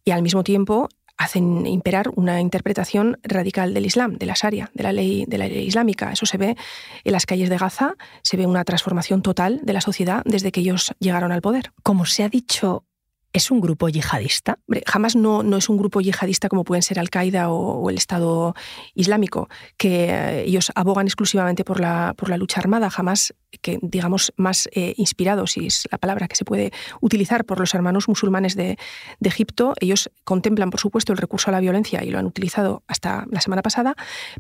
y 0.04 0.12
al 0.12 0.22
mismo 0.22 0.44
tiempo 0.44 0.90
hacen 1.18 1.68
imperar 1.68 2.10
una 2.16 2.42
interpretación 2.42 3.20
radical 3.22 3.74
del 3.74 3.86
Islam, 3.86 4.18
de 4.18 4.26
la 4.26 4.34
Sharia, 4.36 4.72
de 4.74 4.84
la 4.84 4.92
ley, 4.92 5.26
de 5.28 5.38
la 5.38 5.48
ley 5.48 5.68
islámica. 5.68 6.12
Eso 6.12 6.26
se 6.26 6.38
ve 6.38 6.56
en 7.04 7.12
las 7.12 7.26
calles 7.28 7.50
de 7.50 7.58
Gaza, 7.58 7.96
se 8.24 8.38
ve 8.38 8.48
una 8.48 8.64
transformación 8.64 9.22
total 9.22 9.60
de 9.62 9.74
la 9.74 9.82
sociedad 9.82 10.24
desde 10.26 10.52
que 10.52 10.62
ellos 10.62 10.94
llegaron 11.00 11.32
al 11.32 11.42
poder. 11.42 11.74
Como 11.84 12.06
se 12.06 12.24
ha 12.24 12.30
dicho 12.30 12.86
¿Es 13.34 13.52
un 13.52 13.62
grupo 13.62 13.90
yihadista? 13.90 14.58
jamás 14.86 15.16
no, 15.16 15.44
no 15.44 15.58
es 15.58 15.70
un 15.70 15.78
grupo 15.78 16.02
yihadista 16.02 16.50
como 16.50 16.64
pueden 16.64 16.82
ser 16.82 17.00
Al-Qaeda 17.00 17.50
o, 17.50 17.90
el 17.90 17.98
Estado 17.98 18.56
Islámico, 18.96 19.50
que 19.78 20.10
eh, 20.10 20.44
ellos 20.46 20.72
abogan 20.76 21.08
exclusivamente 21.08 21.64
por 21.64 21.80
la, 21.80 22.14
por 22.18 22.30
la 22.30 22.38
lucha 22.38 22.60
armada, 22.60 22.90
jamás 22.90 23.34
que 23.62 23.80
digamos 23.82 24.34
más 24.38 24.70
eh, 24.72 24.94
inspirados, 24.98 25.52
si 25.52 25.68
es 25.68 25.88
la 25.92 25.98
palabra 25.98 26.28
que 26.28 26.36
se 26.36 26.46
puede 26.46 26.72
utilizar 27.02 27.46
por 27.46 27.60
los 27.60 27.74
hermanos 27.74 28.08
musulmanes 28.08 28.56
de, 28.56 28.78
de, 29.20 29.30
Egipto. 29.30 29.74
Ellos 29.80 30.10
contemplan, 30.24 30.70
por 30.70 30.80
supuesto, 30.80 31.12
el 31.12 31.18
recurso 31.18 31.50
a 31.50 31.52
la 31.52 31.60
violencia 31.60 32.04
y 32.04 32.10
lo 32.10 32.20
han 32.20 32.26
utilizado 32.26 32.84
hasta 32.88 33.26
la 33.30 33.42
semana 33.42 33.62
pasada, 33.62 33.96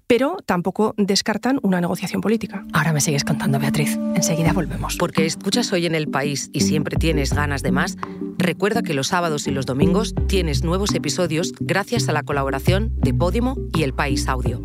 pero 0.07 0.37
tampoco 0.45 0.93
descartan 0.97 1.59
una 1.61 1.81
negociación 1.81 2.21
política. 2.21 2.65
Ahora 2.73 2.93
me 2.93 3.01
sigues 3.01 3.23
contando, 3.23 3.59
Beatriz. 3.59 3.97
Enseguida 4.15 4.53
volvemos. 4.53 4.95
Porque 4.97 5.25
escuchas 5.25 5.71
hoy 5.73 5.85
en 5.85 5.95
el 5.95 6.07
país 6.07 6.49
y 6.53 6.61
siempre 6.61 6.97
tienes 6.97 7.33
ganas 7.33 7.63
de 7.63 7.71
más, 7.71 7.97
recuerda 8.37 8.80
que 8.83 8.93
los 8.93 9.07
sábados 9.07 9.47
y 9.47 9.51
los 9.51 9.65
domingos 9.65 10.13
tienes 10.27 10.63
nuevos 10.63 10.93
episodios 10.93 11.53
gracias 11.59 12.09
a 12.09 12.11
la 12.11 12.23
colaboración 12.23 12.93
de 12.97 13.13
Podimo 13.13 13.55
y 13.73 13.83
El 13.83 13.93
País 13.93 14.27
Audio. 14.27 14.61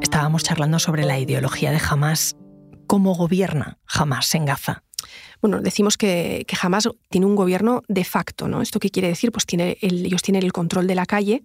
Estábamos 0.00 0.44
charlando 0.44 0.78
sobre 0.78 1.04
la 1.04 1.18
ideología 1.18 1.70
de 1.70 1.80
Hamas, 1.88 2.36
cómo 2.86 3.14
gobierna 3.14 3.78
Hamas 3.86 4.34
en 4.34 4.46
Gaza 4.46 4.84
bueno, 5.40 5.60
decimos 5.60 5.96
que, 5.96 6.44
que, 6.46 6.56
Hamas 6.60 6.88
tiene 7.10 7.26
un 7.26 7.36
gobierno 7.36 7.82
de 7.88 8.04
facto, 8.04 8.48
¿no? 8.48 8.62
¿Esto 8.62 8.78
qué 8.80 8.90
quiere 8.90 9.08
decir? 9.08 9.32
Pues 9.32 9.46
tiene 9.46 9.76
ellos 9.80 10.22
tienen 10.22 10.42
el 10.42 10.52
control 10.52 10.86
de 10.86 10.94
la 10.94 11.06
calle, 11.06 11.42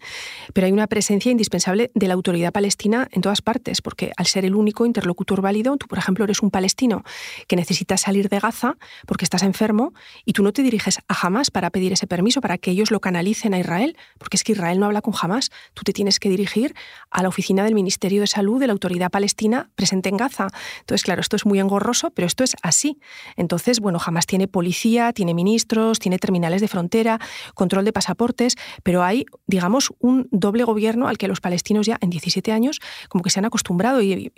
pero 0.53 0.65
hay 0.65 0.73
una 0.73 0.87
presencia 0.87 1.31
indispensable 1.31 1.91
de 1.93 2.07
la 2.07 2.13
autoridad 2.13 2.51
palestina 2.51 3.07
en 3.11 3.21
todas 3.21 3.41
partes, 3.41 3.81
porque 3.81 4.11
al 4.17 4.25
ser 4.25 4.45
el 4.45 4.55
único 4.55 4.85
interlocutor 4.85 5.41
válido, 5.41 5.77
tú, 5.77 5.87
por 5.87 5.97
ejemplo, 5.97 6.23
eres 6.23 6.41
un 6.41 6.51
palestino 6.51 7.03
que 7.47 7.55
necesita 7.55 7.97
salir 7.97 8.29
de 8.29 8.39
Gaza 8.39 8.77
porque 9.05 9.25
estás 9.25 9.43
enfermo 9.43 9.93
y 10.25 10.33
tú 10.33 10.43
no 10.43 10.53
te 10.53 10.63
diriges 10.63 10.99
a 11.07 11.27
Hamas 11.27 11.51
para 11.51 11.69
pedir 11.69 11.93
ese 11.93 12.07
permiso, 12.07 12.41
para 12.41 12.57
que 12.57 12.71
ellos 12.71 12.91
lo 12.91 12.99
canalicen 12.99 13.53
a 13.53 13.59
Israel, 13.59 13.97
porque 14.17 14.37
es 14.37 14.43
que 14.43 14.53
Israel 14.53 14.79
no 14.79 14.85
habla 14.85 15.01
con 15.01 15.13
Hamas, 15.19 15.51
tú 15.73 15.83
te 15.83 15.93
tienes 15.93 16.19
que 16.19 16.29
dirigir 16.29 16.75
a 17.09 17.21
la 17.21 17.29
oficina 17.29 17.63
del 17.63 17.75
Ministerio 17.75 18.21
de 18.21 18.27
Salud 18.27 18.59
de 18.59 18.67
la 18.67 18.73
autoridad 18.73 19.09
palestina 19.09 19.69
presente 19.75 20.09
en 20.09 20.17
Gaza. 20.17 20.47
Entonces, 20.81 21.03
claro, 21.03 21.21
esto 21.21 21.35
es 21.35 21.45
muy 21.45 21.59
engorroso, 21.59 22.11
pero 22.11 22.27
esto 22.27 22.43
es 22.43 22.55
así. 22.61 22.99
Entonces, 23.35 23.78
bueno, 23.79 23.99
jamás 23.99 24.25
tiene 24.25 24.47
policía, 24.47 25.13
tiene 25.13 25.33
ministros, 25.33 25.99
tiene 25.99 26.17
terminales 26.17 26.61
de 26.61 26.67
frontera, 26.67 27.19
control 27.53 27.85
de 27.85 27.93
pasaportes, 27.93 28.55
pero 28.83 29.03
hay, 29.03 29.25
digamos, 29.47 29.91
un 29.99 30.27
doble 30.31 30.63
gobierno 30.63 31.07
al 31.07 31.17
que 31.17 31.27
los 31.27 31.41
palestinos 31.41 31.85
ya 31.85 31.97
en 32.01 32.09
17 32.09 32.51
años 32.51 32.79
como 33.07 33.23
que 33.23 33.29
se 33.29 33.39
han 33.39 33.45
acostumbrado 33.45 34.01
y, 34.01 34.31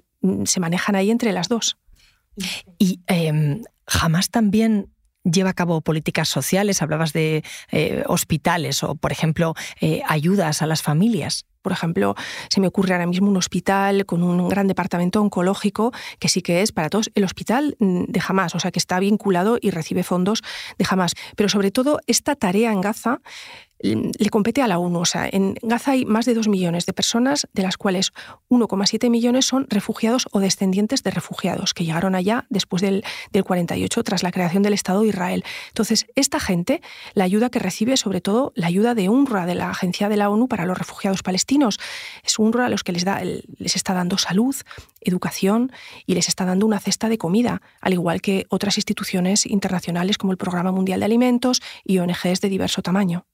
se 0.45 0.59
manejan 0.59 0.95
ahí 0.95 1.09
entre 1.09 1.31
las 1.31 1.47
dos. 1.47 1.77
Y 2.77 2.99
em, 3.07 3.63
jamás 3.87 4.29
también 4.29 4.91
lleva 5.23 5.51
a 5.51 5.53
cabo 5.53 5.81
políticas 5.81 6.29
sociales, 6.29 6.81
hablabas 6.81 7.13
de 7.13 7.43
eh, 7.71 8.03
hospitales 8.07 8.83
o, 8.83 8.95
por 8.95 9.11
ejemplo, 9.11 9.55
eh, 9.79 10.01
ayudas 10.07 10.61
a 10.61 10.67
las 10.67 10.81
familias. 10.81 11.45
Por 11.61 11.71
ejemplo, 11.71 12.15
se 12.49 12.59
me 12.61 12.67
ocurre 12.67 12.93
ahora 12.93 13.05
mismo 13.05 13.29
un 13.29 13.37
hospital 13.37 14.05
con 14.05 14.23
un 14.23 14.47
gran 14.47 14.67
departamento 14.67 15.21
oncológico 15.21 15.91
que 16.19 16.29
sí 16.29 16.41
que 16.41 16.61
es 16.61 16.71
para 16.71 16.89
todos 16.89 17.11
el 17.15 17.23
hospital 17.23 17.75
mm, 17.79 18.05
de 18.07 18.21
Hamas, 18.27 18.55
o 18.55 18.59
sea 18.59 18.71
que 18.71 18.79
está 18.79 18.99
vinculado 18.99 19.57
y 19.61 19.71
recibe 19.71 20.03
fondos 20.03 20.41
de 20.77 20.85
Hamas. 20.89 21.13
Pero 21.35 21.49
sobre 21.49 21.71
todo 21.71 21.99
esta 22.07 22.35
tarea 22.35 22.71
en 22.71 22.81
Gaza 22.81 23.19
le 23.81 24.29
compete 24.29 24.61
a 24.61 24.67
la 24.67 24.79
ONU. 24.79 24.99
O 24.99 25.05
sea, 25.05 25.27
en 25.31 25.55
Gaza 25.61 25.91
hay 25.91 26.05
más 26.05 26.25
de 26.25 26.33
dos 26.33 26.47
millones 26.47 26.85
de 26.85 26.93
personas, 26.93 27.47
de 27.53 27.63
las 27.63 27.77
cuales 27.77 28.13
1,7 28.49 29.09
millones 29.09 29.45
son 29.45 29.65
refugiados 29.69 30.27
o 30.31 30.39
descendientes 30.39 31.03
de 31.03 31.11
refugiados 31.11 31.73
que 31.73 31.83
llegaron 31.83 32.15
allá 32.15 32.45
después 32.49 32.81
del, 32.81 33.03
del 33.31 33.43
48, 33.43 34.03
tras 34.03 34.23
la 34.23 34.31
creación 34.31 34.63
del 34.63 34.73
Estado 34.73 35.01
de 35.01 35.07
Israel. 35.07 35.43
Entonces, 35.69 36.05
esta 36.15 36.39
gente, 36.39 36.81
la 37.13 37.23
ayuda 37.23 37.49
que 37.49 37.59
recibe, 37.59 37.97
sobre 37.97 38.21
todo 38.21 38.53
la 38.55 38.67
ayuda 38.67 38.93
de 38.95 39.09
UNRWA, 39.09 39.45
de 39.45 39.55
la 39.55 39.69
Agencia 39.69 40.09
de 40.09 40.17
la 40.17 40.29
ONU 40.29 40.47
para 40.47 40.65
los 40.65 40.77
Refugiados 40.77 41.23
Palestinos, 41.23 41.50
es 42.23 42.39
UNRWA 42.39 42.65
a 42.65 42.69
los 42.69 42.83
que 42.83 42.91
les, 42.91 43.05
da, 43.05 43.21
les 43.23 43.75
está 43.75 43.93
dando 43.93 44.17
salud, 44.17 44.55
educación 45.01 45.71
y 46.05 46.15
les 46.15 46.27
está 46.27 46.45
dando 46.45 46.65
una 46.65 46.79
cesta 46.79 47.09
de 47.09 47.17
comida, 47.17 47.61
al 47.81 47.93
igual 47.93 48.21
que 48.21 48.45
otras 48.49 48.77
instituciones 48.77 49.45
internacionales 49.45 50.17
como 50.17 50.31
el 50.31 50.37
Programa 50.37 50.71
Mundial 50.71 50.99
de 50.99 51.05
Alimentos 51.05 51.61
y 51.83 51.99
ONGs 51.99 52.41
de 52.41 52.49
diverso 52.49 52.81
tamaño. 52.81 53.25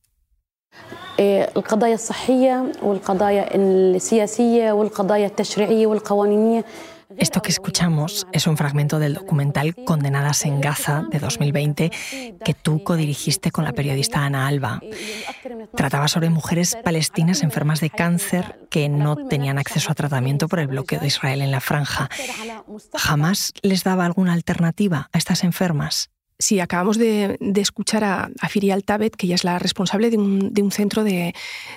Esto 7.15 7.41
que 7.41 7.51
escuchamos 7.51 8.27
es 8.33 8.47
un 8.47 8.57
fragmento 8.57 8.99
del 8.99 9.13
documental 9.13 9.73
Condenadas 9.85 10.45
en 10.45 10.59
Gaza 10.59 11.05
de 11.09 11.19
2020 11.19 11.91
que 12.43 12.53
tú 12.53 12.83
codirigiste 12.83 13.51
con 13.51 13.63
la 13.63 13.71
periodista 13.71 14.25
Ana 14.25 14.47
Alba. 14.47 14.81
Trataba 15.75 16.07
sobre 16.07 16.29
mujeres 16.29 16.77
palestinas 16.83 17.43
enfermas 17.43 17.79
de 17.79 17.89
cáncer 17.89 18.67
que 18.69 18.89
no 18.89 19.15
tenían 19.15 19.57
acceso 19.57 19.91
a 19.91 19.95
tratamiento 19.95 20.47
por 20.47 20.59
el 20.59 20.67
bloqueo 20.67 20.99
de 20.99 21.07
Israel 21.07 21.41
en 21.41 21.51
la 21.51 21.61
franja. 21.61 22.09
¿Jamás 22.93 23.53
les 23.61 23.83
daba 23.83 24.05
alguna 24.05 24.33
alternativa 24.33 25.09
a 25.13 25.17
estas 25.17 25.43
enfermas? 25.43 26.09
Sí, 26.39 26.59
acabamos 26.59 26.97
de, 26.97 27.37
escuchar 27.55 28.03
a, 28.03 28.29
a, 28.39 28.49
Firial 28.49 28.83
Tabet, 28.83 29.15
que 29.15 29.25
ella 29.25 29.35
es 29.35 29.43
la 29.43 29.57
responsable 29.57 30.11
de 30.11 30.17
un, 30.17 30.71
centro 30.71 31.03
de, 31.03 31.33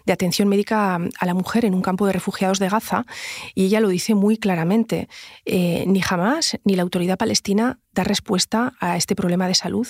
atención 0.07 0.49
médica 0.49 0.97
a 0.97 1.27
la 1.27 1.33
mujer 1.35 1.65
en 1.65 1.75
un 1.75 1.81
campo 1.81 2.07
de 2.07 2.13
refugiados 2.13 2.59
de 2.59 2.69
Gaza, 2.69 3.07
y 3.55 3.65
ella 3.65 3.81
lo 3.81 3.89
dice 3.89 4.15
muy 4.15 4.37
claramente. 4.37 5.09
Eh, 5.47 5.85
ni 5.87 6.03
jamás 6.03 6.59
ni 6.65 6.77
la 6.77 6.83
autoridad 6.83 7.17
palestina 7.17 7.79
dar 7.93 8.07
respuesta 8.07 8.75
a 8.81 8.97
este 8.97 9.17
problema 9.17 9.49
de 9.49 9.55
salud. 9.55 9.87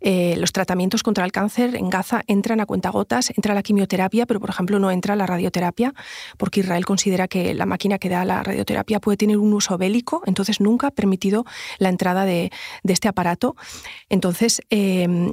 Eh, 0.00 0.36
los 0.38 0.52
tratamientos 0.52 1.02
contra 1.02 1.24
el 1.24 1.32
cáncer 1.32 1.76
en 1.76 1.90
Gaza 1.90 2.22
entran 2.26 2.60
a 2.60 2.66
cuentagotas, 2.66 3.30
entra 3.30 3.54
la 3.54 3.62
quimioterapia, 3.62 4.26
pero 4.26 4.40
por 4.40 4.50
ejemplo 4.50 4.78
no 4.78 4.90
entra 4.90 5.16
la 5.16 5.26
radioterapia, 5.26 5.94
porque 6.36 6.60
Israel 6.60 6.84
considera 6.84 7.28
que 7.28 7.54
la 7.54 7.66
máquina 7.66 7.98
que 7.98 8.08
da 8.08 8.24
la 8.24 8.42
radioterapia 8.42 9.00
puede 9.00 9.16
tener 9.16 9.38
un 9.38 9.52
uso 9.52 9.78
bélico, 9.78 10.22
entonces 10.26 10.60
nunca 10.60 10.88
ha 10.88 10.90
permitido 10.90 11.44
la 11.78 11.88
entrada 11.88 12.24
de, 12.24 12.50
este 12.84 13.08
aparato. 13.08 13.56
Entonces, 14.08 14.62
em, 14.70 15.32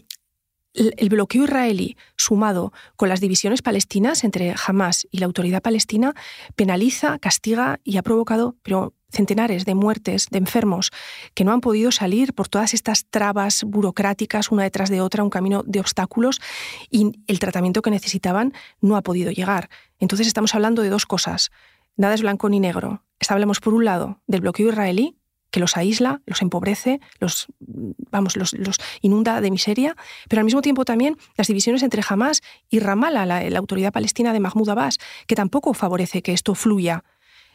el 0.73 1.09
bloqueo 1.09 1.43
israelí, 1.43 1.97
sumado 2.17 2.73
con 2.95 3.07
las 3.07 3.21
divisiones 3.21 3.61
palestinas 3.61 4.23
entre 4.23 4.55
Hamas 4.65 5.07
y 5.11 5.19
la 5.19 5.27
autoridad 5.27 5.61
palestina, 5.61 6.13
penaliza, 6.55 7.19
castiga 7.19 7.79
y 7.83 7.97
ha 7.97 8.01
provocado, 8.01 8.55
pero 8.63 8.93
centenares 9.13 9.65
de 9.65 9.75
muertes, 9.75 10.27
de 10.29 10.39
enfermos 10.39 10.91
que 11.33 11.43
no 11.43 11.53
han 11.53 11.61
podido 11.61 11.91
salir 11.91 12.33
por 12.33 12.49
todas 12.49 12.73
estas 12.73 13.05
trabas 13.05 13.63
burocráticas 13.63 14.51
una 14.51 14.63
detrás 14.63 14.89
de 14.89 15.01
otra, 15.01 15.23
un 15.23 15.29
camino 15.29 15.63
de 15.65 15.79
obstáculos 15.79 16.41
y 16.89 17.11
el 17.27 17.39
tratamiento 17.39 17.81
que 17.81 17.91
necesitaban 17.91 18.53
no 18.81 18.97
ha 18.97 19.01
podido 19.01 19.31
llegar. 19.31 19.69
Entonces 19.99 20.27
estamos 20.27 20.55
hablando 20.55 20.81
de 20.81 20.89
dos 20.89 21.05
cosas. 21.05 21.51
Nada 21.95 22.15
es 22.15 22.21
blanco 22.21 22.49
ni 22.49 22.59
negro. 22.59 23.03
Hablamos 23.29 23.61
por 23.61 23.73
un 23.73 23.85
lado 23.85 24.21
del 24.27 24.41
bloqueo 24.41 24.69
israelí 24.69 25.15
que 25.53 25.59
los 25.59 25.77
aísla, 25.77 26.21
los 26.25 26.41
empobrece, 26.41 26.99
los, 27.19 27.45
vamos, 27.59 28.35
los, 28.35 28.55
inunda 29.01 29.39
de 29.39 29.51
miseria, 29.51 29.95
pero 30.27 30.39
al 30.39 30.45
mismo 30.45 30.63
tiempo 30.63 30.83
también 30.83 31.15
las 31.37 31.45
divisiones 31.45 31.83
entre 31.83 32.01
Hamas 32.09 32.41
y 32.69 32.79
Ramallah, 32.79 33.27
la, 33.27 33.47
la 33.47 33.59
autoridad 33.59 33.93
palestina 33.93 34.33
de 34.33 34.39
Mahmoud 34.39 34.69
Abbas, 34.69 34.97
que 35.27 35.35
tampoco 35.35 35.75
favorece 35.75 36.23
que 36.23 36.33
esto 36.33 36.55
fluya 36.55 37.03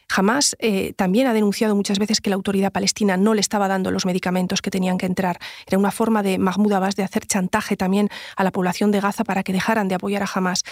Jamás 0.08 0.56
eh, 0.58 0.94
también 0.94 1.26
ha 1.26 1.34
denunciado 1.34 1.76
muchas 1.76 1.98
veces 1.98 2.20
que 2.20 2.30
la 2.30 2.36
autoridad 2.36 2.72
palestina 2.72 3.16
no 3.16 3.34
le 3.34 3.40
estaba 3.40 3.68
dando 3.68 3.90
los 3.90 4.06
medicamentos 4.06 4.62
que 4.62 4.70
tenían 4.70 4.98
que 4.98 5.06
entrar. 5.06 5.38
Era 5.66 5.78
una 5.78 5.90
forma 5.90 6.22
de 6.22 6.38
Mahmoud 6.38 6.72
Abbas 6.72 6.96
de 6.96 7.02
hacer 7.02 7.26
chantaje 7.26 7.76
también 7.76 8.08
a 8.36 8.44
la 8.44 8.50
población 8.50 8.90
de 8.90 9.00
Gaza 9.00 9.24
para 9.24 9.42
que 9.42 9.52
dejaran 9.52 9.88
de 9.88 9.94
apoyar 9.94 10.22
a 10.22 10.28
Hamas. 10.32 10.64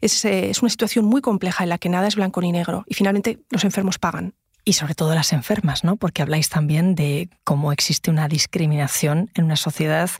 Es, 0.00 0.24
eh, 0.24 0.50
es 0.50 0.62
una 0.62 0.70
situación 0.70 1.04
muy 1.04 1.20
compleja 1.20 1.64
en 1.64 1.70
la 1.70 1.78
que 1.78 1.88
nada 1.88 2.06
es 2.06 2.16
blanco 2.16 2.40
ni 2.40 2.52
negro 2.52 2.84
y 2.86 2.94
finalmente 2.94 3.40
los 3.50 3.64
enfermos 3.64 3.98
pagan. 3.98 4.34
Y 4.64 4.74
sobre 4.74 4.94
todo 4.94 5.14
las 5.14 5.32
enfermas, 5.32 5.82
¿no? 5.82 5.96
Porque 5.96 6.22
habláis 6.22 6.48
también 6.48 6.94
de 6.94 7.30
cómo 7.42 7.72
existe 7.72 8.10
una 8.10 8.28
discriminación 8.28 9.30
en 9.34 9.44
una 9.44 9.56
sociedad 9.56 10.10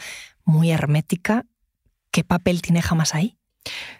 muy 0.44 0.70
hermética. 0.70 1.44
¿Qué 2.10 2.24
papel 2.24 2.62
tiene 2.62 2.82
Hamas 2.88 3.14
ahí? 3.14 3.36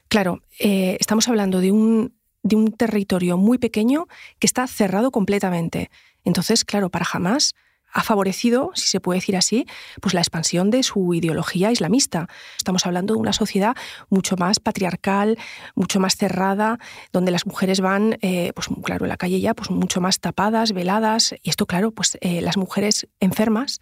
Claro, 0.08 0.42
eh, 0.58 0.96
estamos 1.00 1.28
hablando 1.28 1.60
de 1.60 1.70
un 1.70 2.17
de 2.42 2.56
un 2.56 2.72
territorio 2.72 3.36
muy 3.36 3.58
pequeño 3.58 4.06
que 4.38 4.46
está 4.46 4.66
cerrado 4.66 5.10
completamente. 5.10 5.90
Entonces, 6.24 6.64
claro, 6.64 6.90
para 6.90 7.06
Hamas 7.10 7.54
ha 7.92 8.02
favorecido, 8.02 8.70
si 8.74 8.88
se 8.88 9.00
puede 9.00 9.18
decir 9.18 9.36
así, 9.36 9.66
pues 10.00 10.14
la 10.14 10.20
expansión 10.20 10.70
de 10.70 10.82
su 10.82 11.14
ideología 11.14 11.72
islamista. 11.72 12.28
Estamos 12.56 12.84
hablando 12.86 13.14
de 13.14 13.20
una 13.20 13.32
sociedad 13.32 13.74
mucho 14.10 14.36
más 14.36 14.60
patriarcal, 14.60 15.38
mucho 15.74 16.00
más 16.00 16.16
cerrada, 16.16 16.78
donde 17.12 17.30
las 17.30 17.46
mujeres 17.46 17.80
van, 17.80 18.18
eh, 18.20 18.52
pues 18.54 18.68
claro, 18.84 19.06
en 19.06 19.08
la 19.08 19.16
calle 19.16 19.40
ya, 19.40 19.54
pues 19.54 19.70
mucho 19.70 20.00
más 20.00 20.20
tapadas, 20.20 20.72
veladas. 20.72 21.34
Y 21.42 21.50
esto, 21.50 21.66
claro, 21.66 21.90
pues 21.90 22.18
eh, 22.20 22.42
las 22.42 22.56
mujeres 22.56 23.08
enfermas 23.20 23.80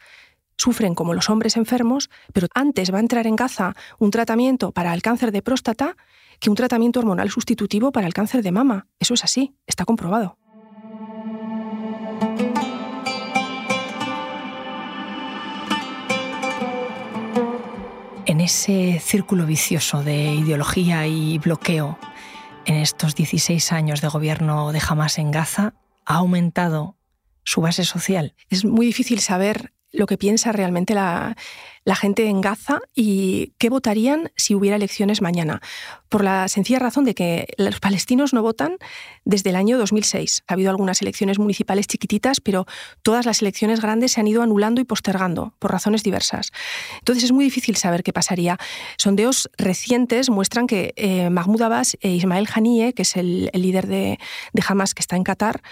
sufren 0.56 0.94
como 0.94 1.12
los 1.12 1.28
hombres 1.28 1.56
enfermos, 1.56 2.08
pero 2.32 2.46
antes 2.54 2.92
va 2.92 2.98
a 2.98 3.00
entrar 3.00 3.26
en 3.26 3.36
Gaza 3.36 3.74
un 3.98 4.10
tratamiento 4.10 4.72
para 4.72 4.94
el 4.94 5.02
cáncer 5.02 5.32
de 5.32 5.42
próstata 5.42 5.96
que 6.40 6.50
un 6.50 6.56
tratamiento 6.56 7.00
hormonal 7.00 7.30
sustitutivo 7.30 7.92
para 7.92 8.06
el 8.06 8.14
cáncer 8.14 8.42
de 8.42 8.52
mama. 8.52 8.88
Eso 8.98 9.14
es 9.14 9.24
así, 9.24 9.54
está 9.66 9.84
comprobado. 9.84 10.38
En 18.26 18.40
ese 18.40 18.98
círculo 19.00 19.46
vicioso 19.46 20.02
de 20.02 20.34
ideología 20.34 21.06
y 21.06 21.38
bloqueo, 21.38 21.96
en 22.64 22.74
estos 22.74 23.14
16 23.14 23.72
años 23.72 24.00
de 24.00 24.08
gobierno 24.08 24.72
de 24.72 24.82
Hamas 24.86 25.18
en 25.18 25.30
Gaza, 25.30 25.74
ha 26.04 26.16
aumentado 26.16 26.96
su 27.44 27.60
base 27.60 27.84
social. 27.84 28.34
Es 28.50 28.64
muy 28.64 28.86
difícil 28.86 29.20
saber 29.20 29.72
lo 29.92 30.06
que 30.06 30.18
piensa 30.18 30.52
realmente 30.52 30.94
la, 30.94 31.36
gente 31.94 32.26
en 32.26 32.40
Gaza 32.40 32.80
y 32.94 33.52
qué 33.58 33.70
votarían 33.70 34.30
si 34.36 34.54
hubiera 34.54 34.76
elecciones 34.76 35.22
mañana. 35.22 35.60
Por 36.08 36.24
la 36.24 36.48
sencilla 36.48 36.78
razón 36.78 37.04
de 37.04 37.14
que 37.14 37.46
los 37.58 37.80
palestinos 37.80 38.34
no 38.34 38.42
votan 38.42 38.76
desde 39.24 39.50
el 39.50 39.56
año 39.56 39.78
2006. 39.78 40.42
Ha 40.46 40.54
habido 40.54 40.70
algunas 40.70 41.00
elecciones 41.00 41.38
municipales 41.38 41.86
chiquititas, 41.86 42.40
pero 42.40 42.66
todas 43.02 43.24
las 43.24 43.40
elecciones 43.40 43.80
grandes 43.80 44.12
se 44.12 44.20
han 44.20 44.26
ido 44.26 44.42
anulando 44.42 44.80
y 44.80 44.84
postergando 44.84 45.54
por 45.58 45.70
razones 45.70 46.02
diversas. 46.02 46.50
Entonces 46.98 47.24
es 47.24 47.32
muy 47.32 47.44
difícil 47.44 47.76
saber 47.76 48.02
qué 48.02 48.12
pasaría. 48.12 48.58
Sondeos 48.98 49.48
recientes 49.56 50.28
muestran 50.28 50.66
que 50.66 50.92
eh, 50.96 51.30
Mahmoud 51.30 51.62
Abbas 51.62 51.96
e 52.00 52.10
Ismael 52.10 52.48
Haniyeh, 52.52 52.92
que 52.92 53.02
es 53.02 53.16
el, 53.16 53.50
líder 53.54 53.86
de, 53.86 54.18
de 54.52 54.64
Hamas 54.68 54.92
que 54.92 55.00
está 55.00 55.16
en 55.16 55.24
Qatar, 55.24 55.62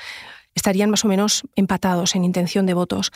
estarían 0.55 0.91
más 0.91 1.05
o 1.05 1.09
menos 1.09 1.43
empatados 1.57 2.15
en 2.15 2.25
intención 2.25 2.67
de 2.67 2.75
votos. 2.75 3.13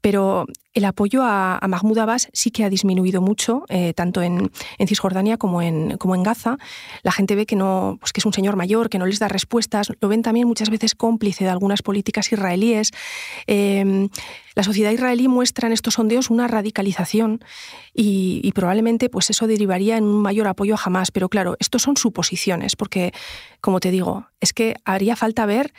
Pero 0.00 0.46
el 0.72 0.84
apoyo 0.84 1.22
a, 1.24 1.60
Mahmoud 1.68 1.98
Abbas 1.98 2.28
sí 2.32 2.50
que 2.50 2.64
ha 2.64 2.70
disminuido 2.70 3.20
mucho, 3.20 3.64
eh, 3.68 3.92
tanto 3.94 4.22
en, 4.22 4.50
Cisjordania 4.86 5.36
como 5.36 5.62
en, 5.62 5.96
como 5.98 6.14
en 6.14 6.22
Gaza. 6.22 6.58
La 7.02 7.12
gente 7.12 7.34
ve 7.34 7.46
que, 7.46 7.56
no, 7.56 7.96
pues 8.00 8.12
que 8.12 8.20
es 8.20 8.26
un 8.26 8.32
señor 8.32 8.56
mayor, 8.56 8.88
que 8.88 8.98
no 8.98 9.06
les 9.06 9.18
da 9.18 9.28
respuestas. 9.28 9.92
Lo 10.00 10.08
ven 10.08 10.22
también 10.22 10.46
muchas 10.46 10.70
veces 10.70 10.94
cómplice 10.94 11.44
de 11.44 11.50
algunas 11.50 11.82
políticas 11.82 12.32
israelíes. 12.32 12.92
Em, 13.46 14.08
la 14.54 14.62
sociedad 14.62 14.90
israelí 14.90 15.28
muestra 15.28 15.66
en 15.66 15.72
estos 15.72 15.94
sondeos 15.94 16.30
una 16.30 16.48
radicalización 16.48 17.40
y, 17.94 18.40
y, 18.42 18.52
probablemente 18.52 19.08
pues 19.08 19.30
eso 19.30 19.46
derivaría 19.46 19.96
en 19.96 20.04
un 20.04 20.22
mayor 20.22 20.48
apoyo 20.48 20.74
a 20.74 20.80
Hamas. 20.82 21.10
Pero 21.10 21.28
claro, 21.28 21.56
estos 21.60 21.82
son 21.82 21.96
suposiciones, 21.96 22.76
porque, 22.76 23.12
como 23.60 23.80
te 23.80 23.90
digo, 23.90 24.26
es 24.40 24.52
que 24.52 24.74
haría 24.84 25.16
falta 25.16 25.46
ver 25.46 25.72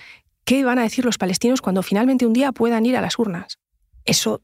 ¿Qué 0.46 0.64
van 0.64 0.80
a 0.80 0.84
decir 0.84 1.06
los 1.06 1.18
palestinos 1.18 1.62
cuando 1.62 1.84
finalmente 1.84 2.26
un 2.26 2.34
día 2.34 2.52
puedan 2.52 2.86
ir 2.86 2.98
a 2.98 3.02
las 3.02 3.20
urnas? 3.20 3.58
Eso 4.06 4.42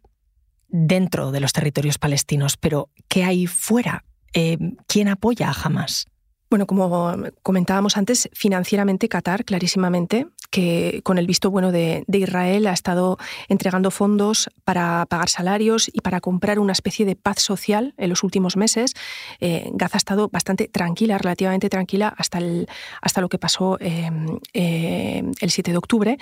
dentro 0.67 1.31
de 1.31 1.39
los 1.39 1.53
territorios 1.53 1.97
palestinos, 1.97 2.57
pero 2.57 2.89
¿qué 3.07 3.23
hay 3.23 3.47
fuera? 3.47 4.03
Eh, 4.33 4.57
¿Quién 4.87 5.07
apoya 5.07 5.49
a 5.49 5.53
Hamas? 5.53 6.05
Bueno, 6.49 6.65
como 6.65 7.17
comentábamos 7.43 7.97
antes, 7.97 8.29
financieramente 8.33 9.09
Qatar, 9.09 9.43
clarísimamente, 9.43 10.27
que 10.49 11.01
con 11.03 11.17
el 11.17 11.27
visto 11.27 11.51
bueno 11.51 11.71
de, 11.71 12.03
Israel 12.07 12.67
ha 12.67 12.73
estado 12.73 13.17
entregando 13.47 13.91
fondos 13.91 14.49
para 14.63 15.05
pagar 15.05 15.29
salarios 15.29 15.89
y 15.93 16.01
para 16.01 16.19
comprar 16.19 16.59
una 16.59 16.71
especie 16.71 17.05
de 17.05 17.15
paz 17.15 17.39
social 17.39 17.93
en 17.97 18.09
los 18.09 18.23
últimos 18.23 18.57
meses. 18.57 18.93
Eh, 19.39 19.69
Gaza 19.73 19.97
ha 19.97 19.99
estado 19.99 20.29
bastante 20.29 20.67
tranquila, 20.67 21.17
relativamente 21.17 21.69
tranquila, 21.69 22.13
hasta, 22.17 22.39
el, 22.39 22.67
hasta 23.01 23.21
lo 23.21 23.29
que 23.29 23.37
pasó 23.37 23.77
eh, 23.79 24.09
eh, 24.53 25.23
el 25.39 25.51
7 25.51 25.71
de 25.71 25.77
octubre 25.77 26.17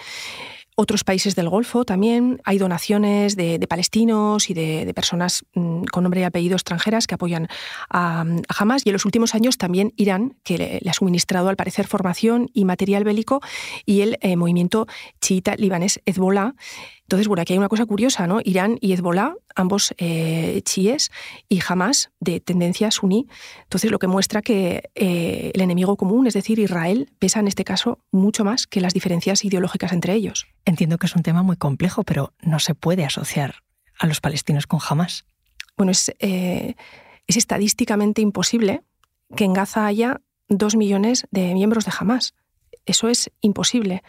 otros 0.76 1.04
países 1.04 1.36
del 1.36 1.50
Golfo 1.50 1.86
también. 1.86 2.42
Hay 2.44 2.58
donaciones 2.58 3.36
de, 3.36 3.66
palestinos 3.68 4.50
y 4.50 4.54
de, 4.54 4.94
personas 4.94 5.46
mm, 5.54 5.86
con 5.86 6.04
nombre 6.04 6.22
y 6.22 6.24
apellido 6.24 6.56
extranjeras 6.56 7.08
que 7.08 7.16
apoyan 7.16 7.48
a, 7.90 8.26
Hamas. 8.58 8.86
Y 8.86 8.90
en 8.90 8.94
los 8.94 9.06
últimos 9.06 9.34
años 9.36 9.58
también 9.58 9.94
Irán, 9.96 10.36
que 10.44 10.58
le, 10.58 10.90
ha 10.90 10.94
suministrado 10.94 11.50
al 11.50 11.56
parecer 11.56 11.88
formación 11.88 12.50
y 12.54 12.66
material 12.66 13.04
bélico, 13.04 13.42
y 13.86 14.02
el 14.02 14.18
eh, 14.22 14.36
movimiento 14.36 14.88
chiita 15.22 15.56
libanés 15.56 16.02
Hezbollah. 16.06 16.54
Entonces, 17.06 17.28
bueno, 17.28 17.44
aquí 17.44 17.54
hay 17.54 17.60
una 17.60 17.70
cosa 17.70 17.86
curiosa, 17.86 18.26
¿no? 18.26 18.40
Irán 18.44 18.80
y 18.82 18.94
Hezbollah, 18.94 19.36
ambos 19.56 19.94
eh, 20.00 20.62
chiíes 20.66 21.12
y 21.48 21.60
Hamas 21.68 22.10
de 22.20 22.40
tendencia 22.40 22.90
suní. 22.90 23.28
Entonces, 23.62 23.92
lo 23.92 24.00
que 24.00 24.08
muestra 24.08 24.42
que 24.42 24.90
eh, 24.96 25.52
el 25.54 25.62
enemigo 25.62 25.98
común, 25.98 26.26
es 26.26 26.34
decir, 26.34 26.58
Israel, 26.58 27.12
pesa 27.20 27.40
en 27.40 27.48
este 27.48 27.64
caso 27.64 28.00
mucho 28.12 28.44
más 28.44 28.66
que 28.66 28.82
las 28.82 28.96
diferencias 28.96 29.46
ideológicas 29.46 29.94
entre 29.94 30.14
ellos. 30.14 30.48
Entiendo 30.66 30.98
que 30.98 31.06
es 31.06 31.16
un 31.16 31.22
tema 31.22 31.44
muy 31.44 31.58
complejo, 31.58 32.04
pero 32.04 32.34
no 32.42 32.58
se 32.58 32.74
puede 32.74 33.06
asociar 33.06 33.62
a 34.00 34.08
los 34.08 34.20
palestinos 34.20 34.66
con 34.66 34.80
Hamas. 34.90 35.26
Bueno, 35.78 35.92
es, 35.92 36.12
eh, 36.18 36.74
es 37.28 37.38
estadísticamente 37.38 38.24
imposible 38.24 38.82
que 39.36 39.44
en 39.44 39.54
Gaza 39.54 39.86
haya 39.86 40.22
dos 40.50 40.76
millones 40.76 41.28
de 41.30 41.54
miembros 41.54 41.86
de 41.86 41.92
Hamas. 42.00 42.34
Eso 42.88 43.10
es 43.10 43.32
imposible. 43.42 44.04